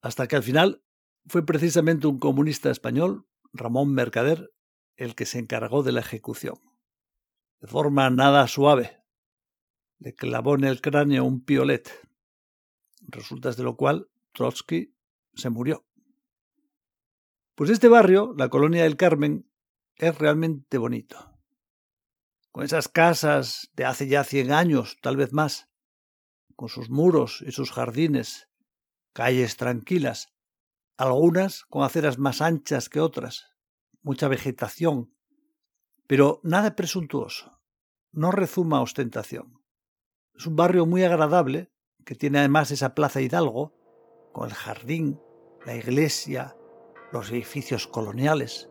Hasta 0.00 0.28
que 0.28 0.36
al 0.36 0.44
final 0.44 0.84
fue 1.26 1.44
precisamente 1.44 2.06
un 2.06 2.20
comunista 2.20 2.70
español, 2.70 3.26
Ramón 3.52 3.92
Mercader, 3.92 4.52
el 4.94 5.16
que 5.16 5.26
se 5.26 5.40
encargó 5.40 5.82
de 5.82 5.90
la 5.90 6.00
ejecución. 6.00 6.60
De 7.60 7.66
forma 7.66 8.08
nada 8.10 8.46
suave, 8.46 9.02
le 9.98 10.14
clavó 10.14 10.54
en 10.54 10.62
el 10.62 10.80
cráneo 10.80 11.24
un 11.24 11.44
piolet. 11.44 11.90
resultas 13.08 13.56
de 13.56 13.64
lo 13.64 13.76
cual 13.76 14.08
Trotsky 14.32 14.94
se 15.34 15.50
murió. 15.50 15.84
Pues 17.60 17.68
este 17.68 17.88
barrio, 17.88 18.32
la 18.38 18.48
colonia 18.48 18.84
del 18.84 18.96
Carmen, 18.96 19.46
es 19.96 20.18
realmente 20.18 20.78
bonito. 20.78 21.38
Con 22.52 22.64
esas 22.64 22.88
casas 22.88 23.68
de 23.74 23.84
hace 23.84 24.08
ya 24.08 24.24
100 24.24 24.50
años, 24.50 24.96
tal 25.02 25.18
vez 25.18 25.34
más, 25.34 25.68
con 26.56 26.70
sus 26.70 26.88
muros 26.88 27.44
y 27.46 27.52
sus 27.52 27.70
jardines, 27.70 28.48
calles 29.12 29.58
tranquilas, 29.58 30.32
algunas 30.96 31.64
con 31.66 31.82
aceras 31.82 32.18
más 32.18 32.40
anchas 32.40 32.88
que 32.88 32.98
otras, 32.98 33.50
mucha 34.00 34.26
vegetación, 34.26 35.14
pero 36.06 36.40
nada 36.42 36.74
presuntuoso, 36.74 37.60
no 38.10 38.32
rezuma 38.32 38.80
ostentación. 38.80 39.62
Es 40.32 40.46
un 40.46 40.56
barrio 40.56 40.86
muy 40.86 41.04
agradable, 41.04 41.70
que 42.06 42.14
tiene 42.14 42.38
además 42.38 42.70
esa 42.70 42.94
plaza 42.94 43.20
Hidalgo, 43.20 43.74
con 44.32 44.48
el 44.48 44.54
jardín, 44.54 45.20
la 45.66 45.76
iglesia, 45.76 46.56
los 47.12 47.30
edificios 47.30 47.86
coloniales. 47.86 48.68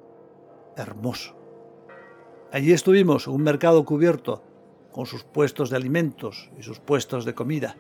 Hermoso. 0.76 1.36
Allí 2.52 2.72
estuvimos 2.72 3.28
un 3.28 3.44
mercado 3.44 3.84
cubierto, 3.86 4.44
con 4.92 5.06
sus 5.06 5.24
puestos 5.24 5.70
de 5.70 5.76
alimentos 5.76 6.50
y 6.58 6.64
sus 6.64 6.80
puestos 6.80 7.26
de 7.26 7.36
comida. 7.36 7.76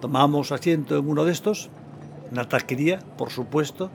Tomamos 0.00 0.52
asiento 0.52 0.98
en 0.98 1.08
uno 1.08 1.24
de 1.24 1.32
estos, 1.32 1.70
en 2.28 2.36
la 2.36 2.48
taquería, 2.48 2.98
por 3.16 3.30
supuesto, 3.30 3.90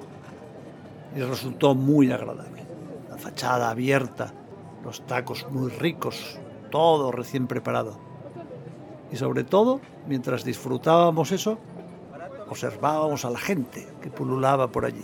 y 1.16 1.22
resultó 1.22 1.76
muy 1.76 2.12
agradable. 2.12 2.64
La 3.10 3.18
fachada 3.18 3.70
abierta, 3.70 4.34
los 4.84 5.06
tacos 5.06 5.46
muy 5.52 5.70
ricos, 5.70 6.40
todo 6.70 7.12
recién 7.12 7.48
preparado. 7.48 8.00
Y 9.12 9.18
sobre 9.18 9.44
todo, 9.44 9.82
mientras 10.08 10.46
disfrutábamos 10.46 11.32
eso, 11.34 11.58
observábamos 12.48 13.26
a 13.26 13.30
la 13.30 13.40
gente 13.40 13.88
que 14.02 14.10
pululaba 14.10 14.72
por 14.72 14.86
allí. 14.86 15.04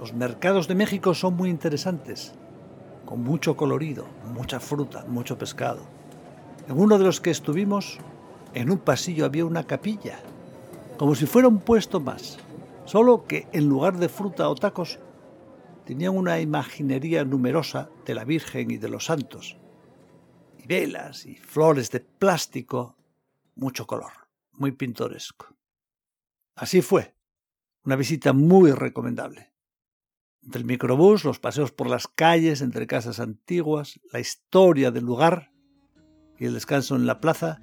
Los 0.00 0.14
mercados 0.14 0.66
de 0.66 0.74
México 0.74 1.12
son 1.12 1.36
muy 1.36 1.50
interesantes, 1.50 2.32
con 3.04 3.22
mucho 3.22 3.54
colorido, 3.54 4.06
mucha 4.32 4.58
fruta, 4.58 5.04
mucho 5.06 5.36
pescado. 5.36 5.82
En 6.66 6.80
uno 6.80 6.96
de 6.96 7.04
los 7.04 7.20
que 7.20 7.28
estuvimos, 7.28 7.98
en 8.54 8.70
un 8.70 8.78
pasillo 8.78 9.26
había 9.26 9.44
una 9.44 9.66
capilla, 9.66 10.18
como 10.96 11.14
si 11.14 11.26
fuera 11.26 11.48
un 11.48 11.58
puesto 11.58 12.00
más, 12.00 12.38
solo 12.86 13.26
que 13.26 13.46
en 13.52 13.68
lugar 13.68 13.98
de 13.98 14.08
fruta 14.08 14.48
o 14.48 14.54
tacos, 14.54 14.98
tenían 15.84 16.16
una 16.16 16.40
imaginería 16.40 17.22
numerosa 17.26 17.90
de 18.06 18.14
la 18.14 18.24
Virgen 18.24 18.70
y 18.70 18.78
de 18.78 18.88
los 18.88 19.04
santos, 19.04 19.58
y 20.56 20.66
velas 20.66 21.26
y 21.26 21.34
flores 21.34 21.90
de 21.90 22.00
plástico, 22.00 22.96
mucho 23.54 23.86
color, 23.86 24.12
muy 24.52 24.72
pintoresco. 24.72 25.54
Así 26.54 26.80
fue, 26.80 27.14
una 27.84 27.96
visita 27.96 28.32
muy 28.32 28.72
recomendable. 28.72 29.49
Entre 30.42 30.60
el 30.60 30.66
microbús, 30.66 31.24
los 31.24 31.38
paseos 31.38 31.70
por 31.70 31.88
las 31.88 32.08
calles, 32.08 32.62
entre 32.62 32.86
casas 32.86 33.20
antiguas, 33.20 34.00
la 34.12 34.20
historia 34.20 34.90
del 34.90 35.04
lugar 35.04 35.52
y 36.38 36.46
el 36.46 36.54
descanso 36.54 36.96
en 36.96 37.06
la 37.06 37.20
plaza, 37.20 37.60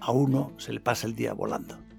a 0.00 0.12
uno 0.12 0.54
se 0.58 0.72
le 0.72 0.80
pasa 0.80 1.06
el 1.06 1.16
día 1.16 1.32
volando. 1.32 1.89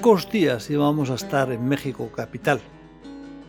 Pocos 0.00 0.30
días 0.30 0.70
íbamos 0.70 1.10
a 1.10 1.14
estar 1.14 1.52
en 1.52 1.68
México 1.68 2.10
capital, 2.10 2.62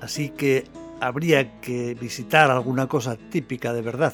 así 0.02 0.32
que 0.32 0.66
habría 1.00 1.62
que 1.62 1.94
visitar 1.94 2.52
alguna 2.52 2.90
cosa 2.90 3.16
típica 3.16 3.72
de 3.72 3.82
verdad. 3.82 4.14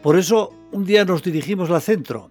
Por 0.00 0.16
eso 0.16 0.54
un 0.70 0.84
día 0.84 1.04
nos 1.04 1.24
dirigimos 1.24 1.72
al 1.72 1.82
centro, 1.82 2.30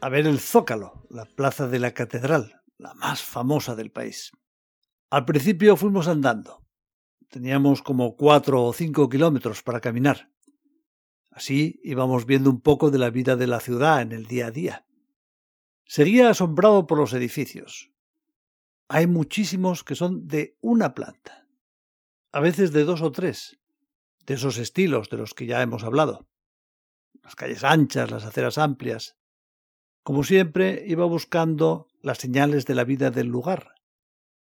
a 0.00 0.08
ver 0.08 0.26
el 0.26 0.40
Zócalo, 0.40 1.06
la 1.10 1.26
plaza 1.26 1.68
de 1.68 1.78
la 1.78 1.92
catedral, 1.92 2.62
la 2.78 2.94
más 2.94 3.22
famosa 3.22 3.74
del 3.74 3.90
país. 3.90 4.32
Al 5.10 5.26
principio 5.26 5.76
fuimos 5.76 6.08
andando. 6.08 6.64
Teníamos 7.28 7.82
como 7.82 8.16
cuatro 8.16 8.64
o 8.64 8.72
cinco 8.72 9.10
kilómetros 9.10 9.62
para 9.62 9.82
caminar. 9.82 10.30
Así 11.30 11.80
íbamos 11.84 12.24
viendo 12.24 12.48
un 12.48 12.62
poco 12.62 12.90
de 12.90 12.98
la 12.98 13.10
vida 13.10 13.36
de 13.36 13.46
la 13.46 13.60
ciudad 13.60 14.00
en 14.00 14.12
el 14.12 14.24
día 14.24 14.46
a 14.46 14.50
día. 14.50 14.86
Seguía 15.84 16.30
asombrado 16.30 16.86
por 16.86 16.96
los 16.96 17.12
edificios, 17.12 17.91
hay 18.92 19.06
muchísimos 19.06 19.84
que 19.84 19.94
son 19.94 20.28
de 20.28 20.58
una 20.60 20.92
planta, 20.94 21.46
a 22.30 22.40
veces 22.40 22.72
de 22.72 22.84
dos 22.84 23.00
o 23.00 23.10
tres, 23.10 23.58
de 24.26 24.34
esos 24.34 24.58
estilos 24.58 25.08
de 25.08 25.16
los 25.16 25.32
que 25.32 25.46
ya 25.46 25.62
hemos 25.62 25.82
hablado. 25.82 26.28
Las 27.22 27.34
calles 27.34 27.64
anchas, 27.64 28.10
las 28.10 28.24
aceras 28.24 28.58
amplias. 28.58 29.16
Como 30.02 30.24
siempre, 30.24 30.84
iba 30.86 31.06
buscando 31.06 31.88
las 32.02 32.18
señales 32.18 32.66
de 32.66 32.74
la 32.74 32.84
vida 32.84 33.10
del 33.10 33.28
lugar, 33.28 33.76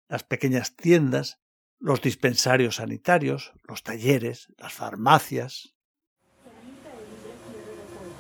las 0.08 0.24
pequeñas 0.24 0.78
tiendas, 0.78 1.42
los 1.78 2.02
dispensarios 2.02 2.78
sanitarios, 2.78 3.52
los 3.68 3.84
talleres, 3.84 4.48
las 4.58 4.72
farmacias. 4.72 5.76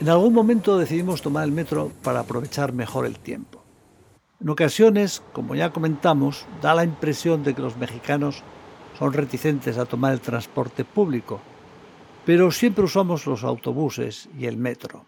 En 0.01 0.09
algún 0.09 0.33
momento 0.33 0.77
decidimos 0.77 1.21
tomar 1.21 1.45
el 1.45 1.53
metro 1.53 1.93
para 2.03 2.19
aprovechar 2.19 2.73
mejor 2.73 3.05
el 3.05 3.17
tiempo. 3.17 3.66
En 4.39 4.49
ocasiones, 4.49 5.23
como 5.33 5.55
ya 5.55 5.71
comentamos, 5.71 6.45
da 6.61 6.75
la 6.75 6.83
impresión 6.83 7.43
de 7.43 7.55
que 7.55 7.61
los 7.61 7.75
mexicanos 7.77 8.43
son 8.97 9.13
reticentes 9.13 9.77
a 9.77 9.85
tomar 9.85 10.13
el 10.13 10.21
transporte 10.21 10.85
público, 10.85 11.41
pero 12.23 12.51
siempre 12.51 12.83
usamos 12.83 13.25
los 13.25 13.43
autobuses 13.43 14.29
y 14.37 14.45
el 14.45 14.57
metro. 14.57 15.05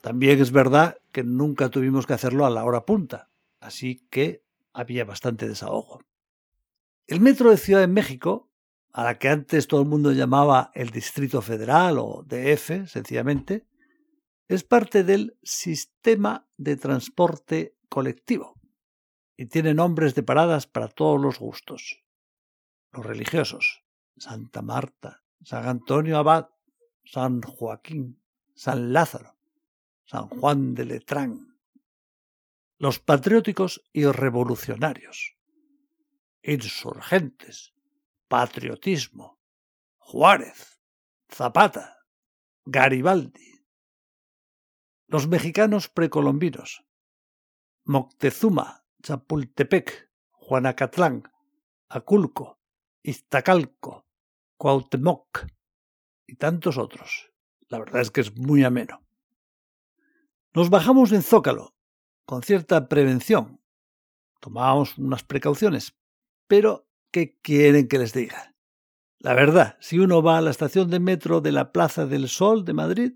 También 0.00 0.40
es 0.40 0.52
verdad 0.52 0.98
que 1.10 1.24
nunca 1.24 1.68
tuvimos 1.68 2.06
que 2.06 2.12
hacerlo 2.12 2.46
a 2.46 2.50
la 2.50 2.64
hora 2.64 2.86
punta, 2.86 3.28
así 3.60 4.06
que 4.08 4.44
había 4.72 5.04
bastante 5.04 5.48
desahogo. 5.48 6.00
El 7.08 7.20
metro 7.20 7.50
de 7.50 7.56
Ciudad 7.56 7.80
de 7.80 7.88
México, 7.88 8.48
a 8.92 9.02
la 9.02 9.18
que 9.18 9.30
antes 9.30 9.66
todo 9.66 9.82
el 9.82 9.88
mundo 9.88 10.12
llamaba 10.12 10.70
el 10.74 10.90
Distrito 10.90 11.42
Federal 11.42 11.98
o 11.98 12.24
DF, 12.24 12.86
sencillamente, 12.86 13.66
es 14.46 14.62
parte 14.62 15.02
del 15.02 15.36
sistema 15.42 16.46
de 16.56 16.76
transporte 16.76 17.74
colectivo 17.92 18.58
y 19.36 19.46
tiene 19.46 19.74
nombres 19.74 20.14
de 20.14 20.22
paradas 20.22 20.66
para 20.66 20.88
todos 20.88 21.20
los 21.20 21.38
gustos. 21.38 22.02
Los 22.90 23.04
religiosos, 23.04 23.84
Santa 24.16 24.62
Marta, 24.62 25.22
San 25.44 25.68
Antonio 25.68 26.16
Abad, 26.16 26.48
San 27.04 27.42
Joaquín, 27.42 28.18
San 28.54 28.94
Lázaro, 28.94 29.36
San 30.06 30.28
Juan 30.28 30.74
de 30.74 30.86
Letrán. 30.86 31.58
Los 32.78 32.98
patrióticos 32.98 33.82
y 33.92 34.06
revolucionarios, 34.06 35.36
insurgentes, 36.42 37.74
patriotismo, 38.26 39.38
Juárez, 39.98 40.80
Zapata, 41.28 41.98
Garibaldi. 42.64 43.66
Los 45.08 45.28
mexicanos 45.28 45.90
precolombinos, 45.90 46.86
Moctezuma, 47.84 48.84
Chapultepec, 49.02 50.10
Juanacatlán, 50.30 51.24
Aculco, 51.88 52.60
Iztacalco, 53.02 54.06
Cuauhtémoc 54.56 55.46
y 56.26 56.36
tantos 56.36 56.78
otros. 56.78 57.32
La 57.68 57.78
verdad 57.80 58.02
es 58.02 58.10
que 58.10 58.20
es 58.20 58.36
muy 58.36 58.62
ameno. 58.64 59.02
Nos 60.54 60.70
bajamos 60.70 61.10
en 61.12 61.22
Zócalo, 61.22 61.74
con 62.24 62.42
cierta 62.42 62.88
prevención. 62.88 63.60
Tomábamos 64.38 64.98
unas 64.98 65.24
precauciones, 65.24 65.96
pero 66.46 66.86
¿qué 67.10 67.38
quieren 67.40 67.88
que 67.88 67.98
les 67.98 68.12
diga? 68.12 68.54
La 69.18 69.34
verdad, 69.34 69.76
si 69.80 69.98
uno 69.98 70.22
va 70.22 70.38
a 70.38 70.40
la 70.40 70.50
estación 70.50 70.90
de 70.90 71.00
metro 71.00 71.40
de 71.40 71.52
la 71.52 71.72
Plaza 71.72 72.06
del 72.06 72.28
Sol 72.28 72.64
de 72.64 72.74
Madrid, 72.74 73.12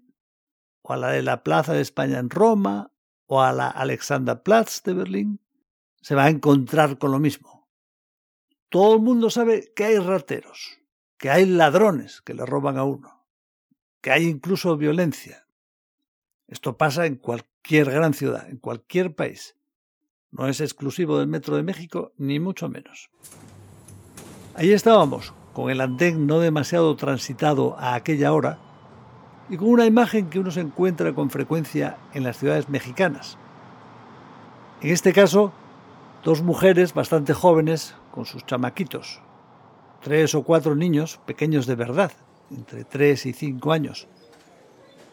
o 0.83 0.93
a 0.93 0.97
la 0.97 1.11
de 1.11 1.23
la 1.23 1.43
Plaza 1.43 1.73
de 1.73 1.81
España 1.83 2.19
en 2.19 2.31
Roma, 2.31 2.93
o 3.27 3.43
a 3.43 3.53
la 3.53 3.69
Alexanderplatz 3.69 4.83
de 4.83 4.95
Berlín, 4.95 5.41
se 6.01 6.15
va 6.15 6.25
a 6.25 6.31
encontrar 6.31 6.99
con 6.99 7.11
lo 7.11 7.19
mismo. 7.19 7.69
Todo 8.69 8.95
el 8.95 9.03
mundo 9.03 9.31
sabe 9.31 9.73
que 9.75 9.85
hay 9.85 9.99
rateros, 9.99 10.79
que 11.19 11.31
hay 11.31 11.47
ladrones 11.47 12.21
que 12.23 12.35
le 12.35 12.47
roban 12.47 12.79
a 12.79 12.85
uno, 12.85 13.27
que 14.01 14.13
hay 14.13 14.25
incluso 14.25 14.77
violencia. 14.77 15.47
Esto 16.47 16.77
pasa 16.77 17.07
en 17.07 17.17
cualquier 17.17 17.91
gran 17.91 18.15
ciudad, 18.15 18.49
en 18.49 18.59
cualquier 18.59 19.15
país. 19.15 19.57
No 20.31 20.49
es 20.49 20.61
exclusivo 20.61 21.19
del 21.19 21.29
Metro 21.29 21.57
de 21.57 21.63
México, 21.63 22.13
ni 22.17 22.39
mucho 22.39 22.69
menos. 22.69 23.11
Ahí 24.55 24.73
estábamos, 24.73 25.35
con 25.53 25.71
el 25.71 25.81
andén 25.81 26.27
no 26.27 26.39
demasiado 26.39 26.95
transitado 26.97 27.77
a 27.79 27.95
aquella 27.95 28.33
hora 28.33 28.59
y 29.49 29.57
con 29.57 29.69
una 29.69 29.87
imagen 29.87 30.29
que 30.29 30.39
uno 30.39 30.51
se 30.51 30.61
encuentra 30.61 31.15
con 31.15 31.31
frecuencia 31.31 31.99
en 32.15 32.25
las 32.25 32.39
ciudades 32.39 32.69
mexicanas. 32.69 33.39
En 34.81 34.91
este 34.91 35.13
caso, 35.13 35.53
dos 36.25 36.43
mujeres 36.43 36.95
bastante 36.95 37.33
jóvenes 37.33 37.95
con 38.11 38.27
sus 38.27 38.45
chamaquitos, 38.45 39.21
tres 40.03 40.35
o 40.35 40.43
cuatro 40.43 40.75
niños 40.75 41.21
pequeños 41.27 41.67
de 41.67 41.77
verdad, 41.77 42.13
entre 42.51 42.85
tres 42.85 43.27
y 43.27 43.33
cinco 43.33 43.73
años, 43.73 44.09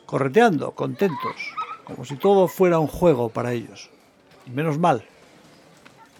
correteando, 0.05 0.71
contentos, 0.71 1.55
como 1.83 2.05
si 2.05 2.15
todo 2.15 2.47
fuera 2.47 2.79
un 2.79 2.87
juego 2.87 3.29
para 3.29 3.53
ellos. 3.53 3.89
Y 4.45 4.51
menos 4.51 4.77
mal, 4.77 5.05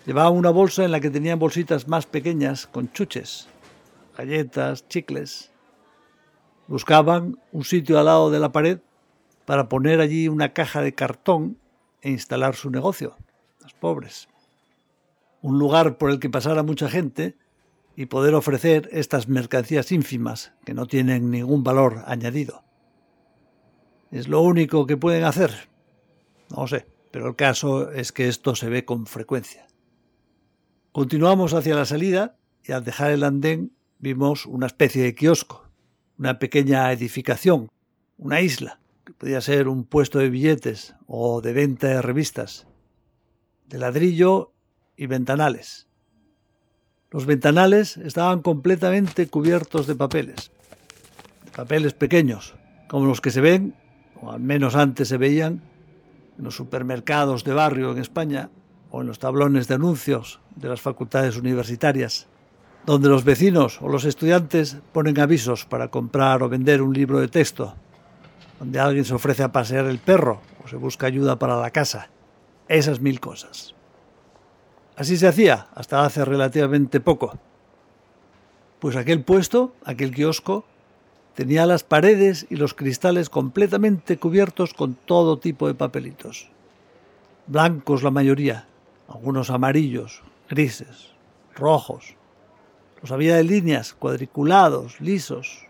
Llevaban 0.06 0.34
una 0.34 0.50
bolsa 0.50 0.84
en 0.84 0.92
la 0.92 1.00
que 1.00 1.10
tenían 1.10 1.40
bolsitas 1.40 1.88
más 1.88 2.06
pequeñas 2.06 2.68
con 2.68 2.92
chuches, 2.92 3.48
galletas, 4.18 4.86
chicles. 4.90 5.53
Buscaban 6.68 7.40
un 7.52 7.64
sitio 7.64 8.00
al 8.00 8.06
lado 8.06 8.32
de 8.32 8.40
la 8.40 8.52
pared 8.52 8.80
para 9.46 9.70
poner 9.70 10.00
allí 10.00 10.28
una 10.28 10.54
caja 10.54 10.82
de 10.82 10.94
cartón 10.94 11.58
e 12.02 12.10
instalar 12.10 12.56
su 12.56 12.70
negocio. 12.70 13.18
Los 13.62 13.74
pobres. 13.74 14.30
Un 15.42 15.60
lugar 15.60 15.98
por 15.98 16.10
el 16.10 16.20
que 16.20 16.30
pasara 16.30 16.64
mucha 16.64 16.90
gente 16.90 17.38
y 17.96 18.08
poder 18.08 18.34
ofrecer 18.34 18.90
estas 18.92 19.28
mercancías 19.28 19.92
ínfimas 19.92 20.54
que 20.66 20.74
no 20.74 20.88
tienen 20.88 21.30
ningún 21.30 21.64
valor 21.64 22.04
añadido. 22.06 22.64
Es 24.12 24.28
lo 24.28 24.42
único 24.42 24.86
que 24.86 24.98
pueden 24.98 25.24
hacer. 25.24 25.70
No 26.50 26.68
sé, 26.68 26.88
pero 27.12 27.28
el 27.28 27.36
caso 27.36 27.92
es 27.92 28.12
que 28.12 28.28
esto 28.28 28.56
se 28.56 28.70
ve 28.70 28.86
con 28.86 29.06
frecuencia. 29.06 29.68
Continuamos 30.92 31.54
hacia 31.54 31.76
la 31.76 31.86
salida 31.86 32.38
y 32.64 32.72
al 32.72 32.84
dejar 32.84 33.12
el 33.12 33.24
andén 33.24 33.74
vimos 34.00 34.46
una 34.46 34.68
especie 34.68 35.04
de 35.04 35.16
kiosco, 35.16 35.63
una 36.18 36.40
pequeña 36.40 36.92
edificación, 36.92 37.70
una 38.18 38.42
isla, 38.42 38.80
que 39.06 39.14
podía 39.14 39.42
ser 39.42 39.68
un 39.68 39.84
puesto 39.84 40.20
de 40.20 40.30
billetes 40.30 40.96
o 41.08 41.42
de 41.42 41.54
venta 41.54 41.88
de 41.88 42.02
revistas, 42.02 42.68
de 43.68 43.80
ladrillo 43.80 44.52
y 44.96 45.08
ventanales. 45.08 45.88
Los 47.12 47.26
ventanales 47.26 47.98
estaban 47.98 48.42
completamente 48.42 49.28
cubiertos 49.28 49.88
de 49.88 49.96
papeles, 49.96 50.52
papeles 51.56 51.94
pequeños, 51.94 52.56
como 52.88 53.06
los 53.06 53.22
que 53.22 53.32
se 53.32 53.42
ven, 53.42 53.76
o 54.22 54.32
al 54.32 54.40
menos 54.40 54.76
antes 54.76 55.08
se 55.08 55.18
veían, 55.18 55.62
en 56.38 56.44
los 56.44 56.56
supermercados 56.56 57.44
de 57.44 57.54
barrio 57.54 57.92
en 57.92 58.00
España 58.00 58.50
o 58.90 59.02
en 59.02 59.08
los 59.08 59.20
tablones 59.20 59.68
de 59.68 59.76
anuncios 59.76 60.40
de 60.56 60.70
las 60.70 60.82
facultades 60.82 61.38
universitarias, 61.38 62.28
donde 62.86 63.10
los 63.10 63.24
vecinos 63.24 63.82
o 63.82 63.88
los 63.88 64.06
estudiantes 64.06 64.78
ponen 64.92 65.20
avisos 65.20 65.66
para 65.66 65.88
comprar 65.88 66.44
o 66.44 66.50
vender 66.50 66.82
un 66.82 66.94
libro 66.94 67.20
de 67.20 67.28
texto, 67.28 67.76
donde 68.60 68.80
alguien 68.80 69.06
se 69.06 69.14
ofrece 69.14 69.44
a 69.44 69.52
pasear 69.52 69.86
el 69.86 70.00
perro 70.00 70.42
o 70.64 70.68
se 70.68 70.76
busca 70.76 71.08
ayuda 71.08 71.40
para 71.40 71.58
la 71.58 71.72
casa. 71.72 72.10
Esas 72.68 73.00
mil 73.00 73.20
cosas. 73.20 73.76
Así 74.96 75.18
se 75.18 75.28
hacía 75.28 75.68
hasta 75.74 76.06
hace 76.06 76.24
relativamente 76.24 77.00
poco. 77.00 77.38
Pues 78.80 78.96
aquel 78.96 79.24
puesto, 79.24 79.74
aquel 79.86 80.14
kiosco, 80.14 80.66
tenía 81.36 81.66
las 81.66 81.84
paredes 81.84 82.46
y 82.50 82.58
los 82.58 82.74
cristales 82.74 83.30
completamente 83.30 84.18
cubiertos 84.18 84.74
con 84.74 84.96
todo 84.96 85.40
tipo 85.40 85.68
de 85.68 85.74
papelitos. 85.74 86.50
Blancos 87.48 88.04
la 88.04 88.12
mayoría, 88.12 88.68
algunos 89.08 89.50
amarillos, 89.50 90.22
grises, 90.50 91.12
rojos. 91.56 92.16
Los 93.04 93.12
había 93.12 93.36
de 93.36 93.44
líneas, 93.44 93.94
cuadriculados, 93.94 95.02
lisos, 95.02 95.68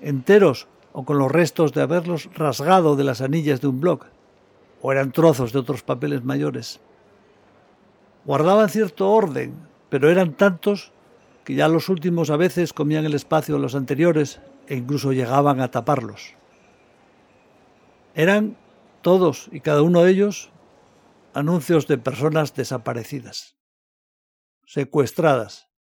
enteros 0.00 0.68
o 0.92 1.04
con 1.04 1.18
los 1.18 1.30
restos 1.30 1.72
de 1.72 1.82
haberlos 1.82 2.30
rasgado 2.34 2.94
de 2.94 3.02
las 3.02 3.20
anillas 3.20 3.60
de 3.60 3.66
un 3.66 3.80
bloc, 3.80 4.06
o 4.80 4.92
eran 4.92 5.10
trozos 5.10 5.52
de 5.52 5.58
otros 5.58 5.82
papeles 5.82 6.22
mayores. 6.22 6.78
Guardaban 8.24 8.68
cierto 8.68 9.10
orden, 9.10 9.56
pero 9.88 10.08
eran 10.08 10.34
tantos 10.34 10.92
que 11.42 11.56
ya 11.56 11.66
los 11.66 11.88
últimos 11.88 12.30
a 12.30 12.36
veces 12.36 12.72
comían 12.72 13.04
el 13.04 13.14
espacio 13.14 13.56
de 13.56 13.62
los 13.62 13.74
anteriores 13.74 14.40
e 14.68 14.76
incluso 14.76 15.12
llegaban 15.12 15.60
a 15.60 15.72
taparlos. 15.72 16.34
Eran 18.14 18.56
todos 19.02 19.48
y 19.50 19.58
cada 19.58 19.82
uno 19.82 20.04
de 20.04 20.12
ellos 20.12 20.52
anuncios 21.32 21.88
de 21.88 21.98
personas 21.98 22.54
desaparecidas, 22.54 23.56
secuestradas, 24.64 25.73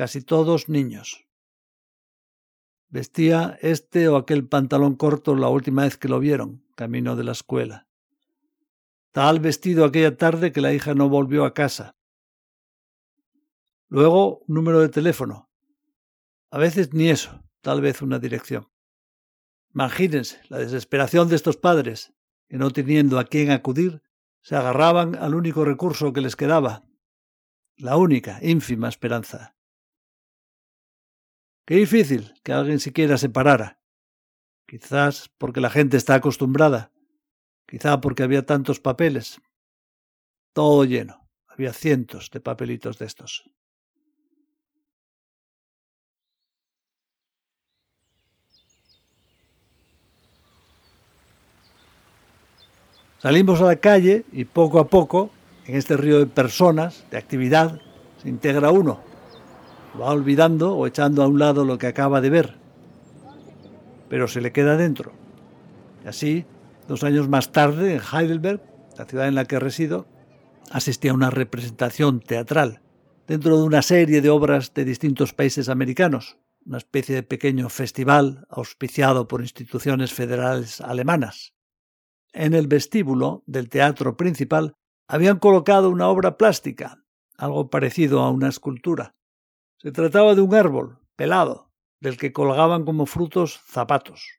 casi 0.00 0.22
todos 0.22 0.70
niños. 0.70 1.28
Vestía 2.88 3.58
este 3.60 4.08
o 4.08 4.16
aquel 4.16 4.48
pantalón 4.48 4.96
corto 4.96 5.34
la 5.34 5.50
última 5.50 5.82
vez 5.82 5.98
que 5.98 6.08
lo 6.08 6.18
vieron, 6.18 6.64
camino 6.74 7.16
de 7.16 7.24
la 7.24 7.32
escuela. 7.32 7.86
Tal 9.12 9.40
vestido 9.40 9.84
aquella 9.84 10.16
tarde 10.16 10.52
que 10.52 10.62
la 10.62 10.72
hija 10.72 10.94
no 10.94 11.10
volvió 11.10 11.44
a 11.44 11.52
casa. 11.52 11.98
Luego, 13.88 14.42
número 14.46 14.80
de 14.80 14.88
teléfono. 14.88 15.50
A 16.50 16.56
veces 16.56 16.94
ni 16.94 17.10
eso, 17.10 17.44
tal 17.60 17.82
vez 17.82 18.00
una 18.00 18.18
dirección. 18.18 18.70
Imagínense 19.74 20.40
la 20.48 20.56
desesperación 20.56 21.28
de 21.28 21.36
estos 21.36 21.58
padres, 21.58 22.14
que 22.48 22.56
no 22.56 22.70
teniendo 22.70 23.18
a 23.18 23.24
quién 23.24 23.50
acudir, 23.50 24.02
se 24.40 24.56
agarraban 24.56 25.14
al 25.14 25.34
único 25.34 25.66
recurso 25.66 26.14
que 26.14 26.22
les 26.22 26.36
quedaba, 26.36 26.86
la 27.76 27.98
única, 27.98 28.38
ínfima 28.40 28.88
esperanza. 28.88 29.59
Qué 31.70 31.76
difícil 31.76 32.34
que 32.42 32.52
alguien 32.52 32.80
siquiera 32.80 33.16
se 33.16 33.28
parara. 33.28 33.78
Quizás 34.66 35.30
porque 35.38 35.60
la 35.60 35.70
gente 35.70 35.96
está 35.96 36.16
acostumbrada, 36.16 36.90
quizá 37.64 38.00
porque 38.00 38.24
había 38.24 38.44
tantos 38.44 38.80
papeles. 38.80 39.40
Todo 40.52 40.84
lleno, 40.84 41.28
había 41.46 41.72
cientos 41.72 42.28
de 42.32 42.40
papelitos 42.40 42.98
de 42.98 43.06
estos. 43.06 43.48
Salimos 53.18 53.60
a 53.60 53.66
la 53.66 53.76
calle 53.76 54.24
y 54.32 54.44
poco 54.44 54.80
a 54.80 54.88
poco, 54.88 55.30
en 55.66 55.76
este 55.76 55.96
río 55.96 56.18
de 56.18 56.26
personas, 56.26 57.08
de 57.12 57.18
actividad, 57.18 57.80
se 58.20 58.28
integra 58.28 58.72
uno. 58.72 59.09
Va 59.98 60.12
olvidando 60.12 60.76
o 60.76 60.86
echando 60.86 61.22
a 61.22 61.28
un 61.28 61.38
lado 61.38 61.64
lo 61.64 61.78
que 61.78 61.86
acaba 61.86 62.20
de 62.20 62.30
ver, 62.30 62.56
pero 64.08 64.28
se 64.28 64.40
le 64.40 64.52
queda 64.52 64.76
dentro. 64.76 65.12
Y 66.04 66.08
así, 66.08 66.44
dos 66.88 67.04
años 67.04 67.28
más 67.28 67.52
tarde, 67.52 67.94
en 67.94 68.00
Heidelberg, 68.00 68.60
la 68.98 69.04
ciudad 69.06 69.28
en 69.28 69.34
la 69.34 69.44
que 69.44 69.58
resido, 69.58 70.06
asistí 70.70 71.08
a 71.08 71.14
una 71.14 71.30
representación 71.30 72.20
teatral 72.20 72.82
dentro 73.26 73.56
de 73.58 73.64
una 73.64 73.82
serie 73.82 74.20
de 74.20 74.30
obras 74.30 74.74
de 74.74 74.84
distintos 74.84 75.32
países 75.32 75.68
americanos, 75.68 76.38
una 76.66 76.78
especie 76.78 77.14
de 77.14 77.22
pequeño 77.22 77.68
festival 77.68 78.46
auspiciado 78.50 79.28
por 79.28 79.40
instituciones 79.40 80.12
federales 80.12 80.80
alemanas 80.80 81.54
en 82.32 82.54
el 82.54 82.66
vestíbulo 82.66 83.42
del 83.46 83.68
teatro 83.68 84.16
principal 84.16 84.74
habían 85.08 85.38
colocado 85.38 85.90
una 85.90 86.08
obra 86.08 86.36
plástica, 86.36 87.02
algo 87.36 87.70
parecido 87.70 88.20
a 88.20 88.30
una 88.30 88.48
escultura. 88.48 89.14
Se 89.82 89.92
trataba 89.92 90.34
de 90.34 90.42
un 90.42 90.54
árbol, 90.54 90.98
pelado, 91.16 91.72
del 92.00 92.18
que 92.18 92.34
colgaban 92.34 92.84
como 92.84 93.06
frutos 93.06 93.62
zapatos, 93.64 94.38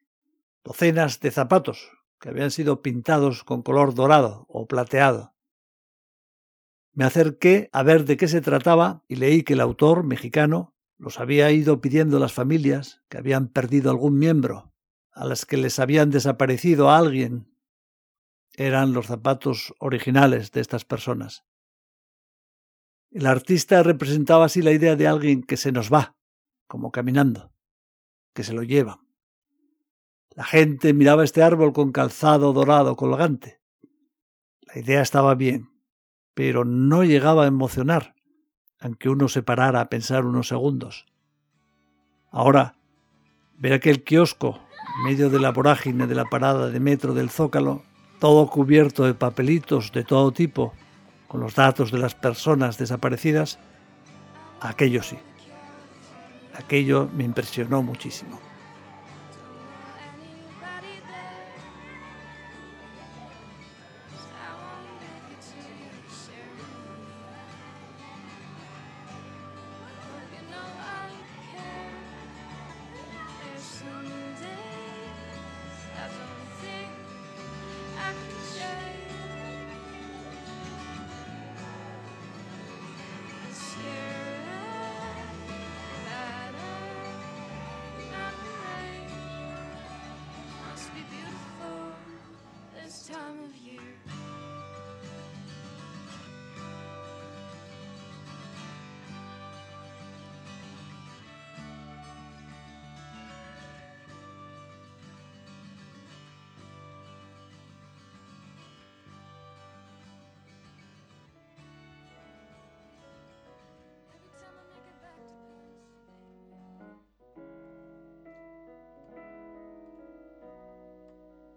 docenas 0.62 1.18
de 1.18 1.32
zapatos 1.32 1.90
que 2.20 2.28
habían 2.28 2.52
sido 2.52 2.80
pintados 2.80 3.42
con 3.42 3.62
color 3.62 3.92
dorado 3.92 4.46
o 4.48 4.68
plateado. 4.68 5.34
Me 6.92 7.04
acerqué 7.04 7.70
a 7.72 7.82
ver 7.82 8.04
de 8.04 8.16
qué 8.16 8.28
se 8.28 8.40
trataba 8.40 9.02
y 9.08 9.16
leí 9.16 9.42
que 9.42 9.54
el 9.54 9.60
autor 9.60 10.04
mexicano 10.04 10.76
los 10.96 11.18
había 11.18 11.50
ido 11.50 11.80
pidiendo 11.80 12.18
a 12.18 12.20
las 12.20 12.32
familias 12.32 13.02
que 13.08 13.18
habían 13.18 13.48
perdido 13.48 13.90
algún 13.90 14.20
miembro, 14.20 14.72
a 15.10 15.24
las 15.24 15.44
que 15.44 15.56
les 15.56 15.80
habían 15.80 16.10
desaparecido 16.10 16.88
a 16.88 16.98
alguien 16.98 17.52
eran 18.54 18.92
los 18.92 19.06
zapatos 19.06 19.74
originales 19.80 20.52
de 20.52 20.60
estas 20.60 20.84
personas. 20.84 21.44
El 23.12 23.26
artista 23.26 23.82
representaba 23.82 24.46
así 24.46 24.62
la 24.62 24.72
idea 24.72 24.96
de 24.96 25.06
alguien 25.06 25.42
que 25.42 25.58
se 25.58 25.70
nos 25.70 25.92
va, 25.92 26.16
como 26.66 26.90
caminando, 26.90 27.52
que 28.34 28.42
se 28.42 28.54
lo 28.54 28.62
lleva. 28.62 29.00
La 30.30 30.44
gente 30.44 30.94
miraba 30.94 31.22
este 31.22 31.42
árbol 31.42 31.74
con 31.74 31.92
calzado 31.92 32.54
dorado 32.54 32.96
colgante. 32.96 33.60
La 34.62 34.80
idea 34.80 35.02
estaba 35.02 35.34
bien, 35.34 35.68
pero 36.32 36.64
no 36.64 37.04
llegaba 37.04 37.44
a 37.44 37.48
emocionar, 37.48 38.14
aunque 38.80 39.10
uno 39.10 39.28
se 39.28 39.42
parara 39.42 39.82
a 39.82 39.90
pensar 39.90 40.24
unos 40.24 40.48
segundos. 40.48 41.04
Ahora, 42.30 42.78
ver 43.58 43.74
aquel 43.74 44.04
kiosco 44.04 44.58
en 44.96 45.04
medio 45.04 45.28
de 45.28 45.38
la 45.38 45.52
vorágine 45.52 46.06
de 46.06 46.14
la 46.14 46.24
parada 46.24 46.70
de 46.70 46.80
metro 46.80 47.12
del 47.12 47.28
Zócalo 47.28 47.82
todo 48.22 48.46
cubierto 48.46 49.04
de 49.04 49.14
papelitos 49.14 49.90
de 49.90 50.04
todo 50.04 50.30
tipo, 50.30 50.74
con 51.32 51.40
los 51.40 51.54
datos 51.54 51.90
de 51.90 51.96
las 51.98 52.14
personas 52.14 52.76
desaparecidas, 52.76 53.58
Aquello 54.60 55.02
sí. 55.02 55.16
Aquello 56.54 57.08
me 57.16 57.24
impresionó 57.24 57.82
muchísimo. 57.82 58.38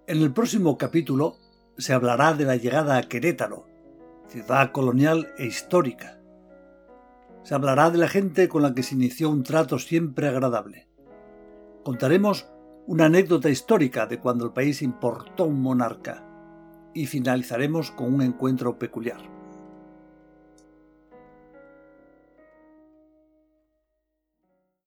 En 0.07 0.21
el 0.21 0.31
próximo 0.31 0.77
capítulo 0.77 1.37
se 1.79 1.91
hablará 1.91 2.35
de 2.35 2.45
la 2.45 2.57
llegada 2.57 2.97
a 2.97 3.01
Querétaro, 3.01 3.65
ciudad 4.27 4.71
colonial 4.71 5.33
e 5.39 5.47
histórica. 5.47 6.19
Se 7.41 7.55
hablará 7.55 7.89
de 7.89 7.97
la 7.97 8.07
gente 8.07 8.47
con 8.47 8.61
la 8.61 8.75
que 8.75 8.83
se 8.83 8.93
inició 8.93 9.31
un 9.31 9.41
trato 9.41 9.79
siempre 9.79 10.27
agradable. 10.27 10.87
Contaremos 11.83 12.47
una 12.85 13.05
anécdota 13.05 13.49
histórica 13.49 14.05
de 14.05 14.19
cuando 14.19 14.45
el 14.45 14.53
país 14.53 14.83
importó 14.83 15.45
un 15.45 15.59
monarca 15.63 16.23
y 16.93 17.07
finalizaremos 17.07 17.89
con 17.89 18.13
un 18.13 18.21
encuentro 18.21 18.77
peculiar. 18.77 19.34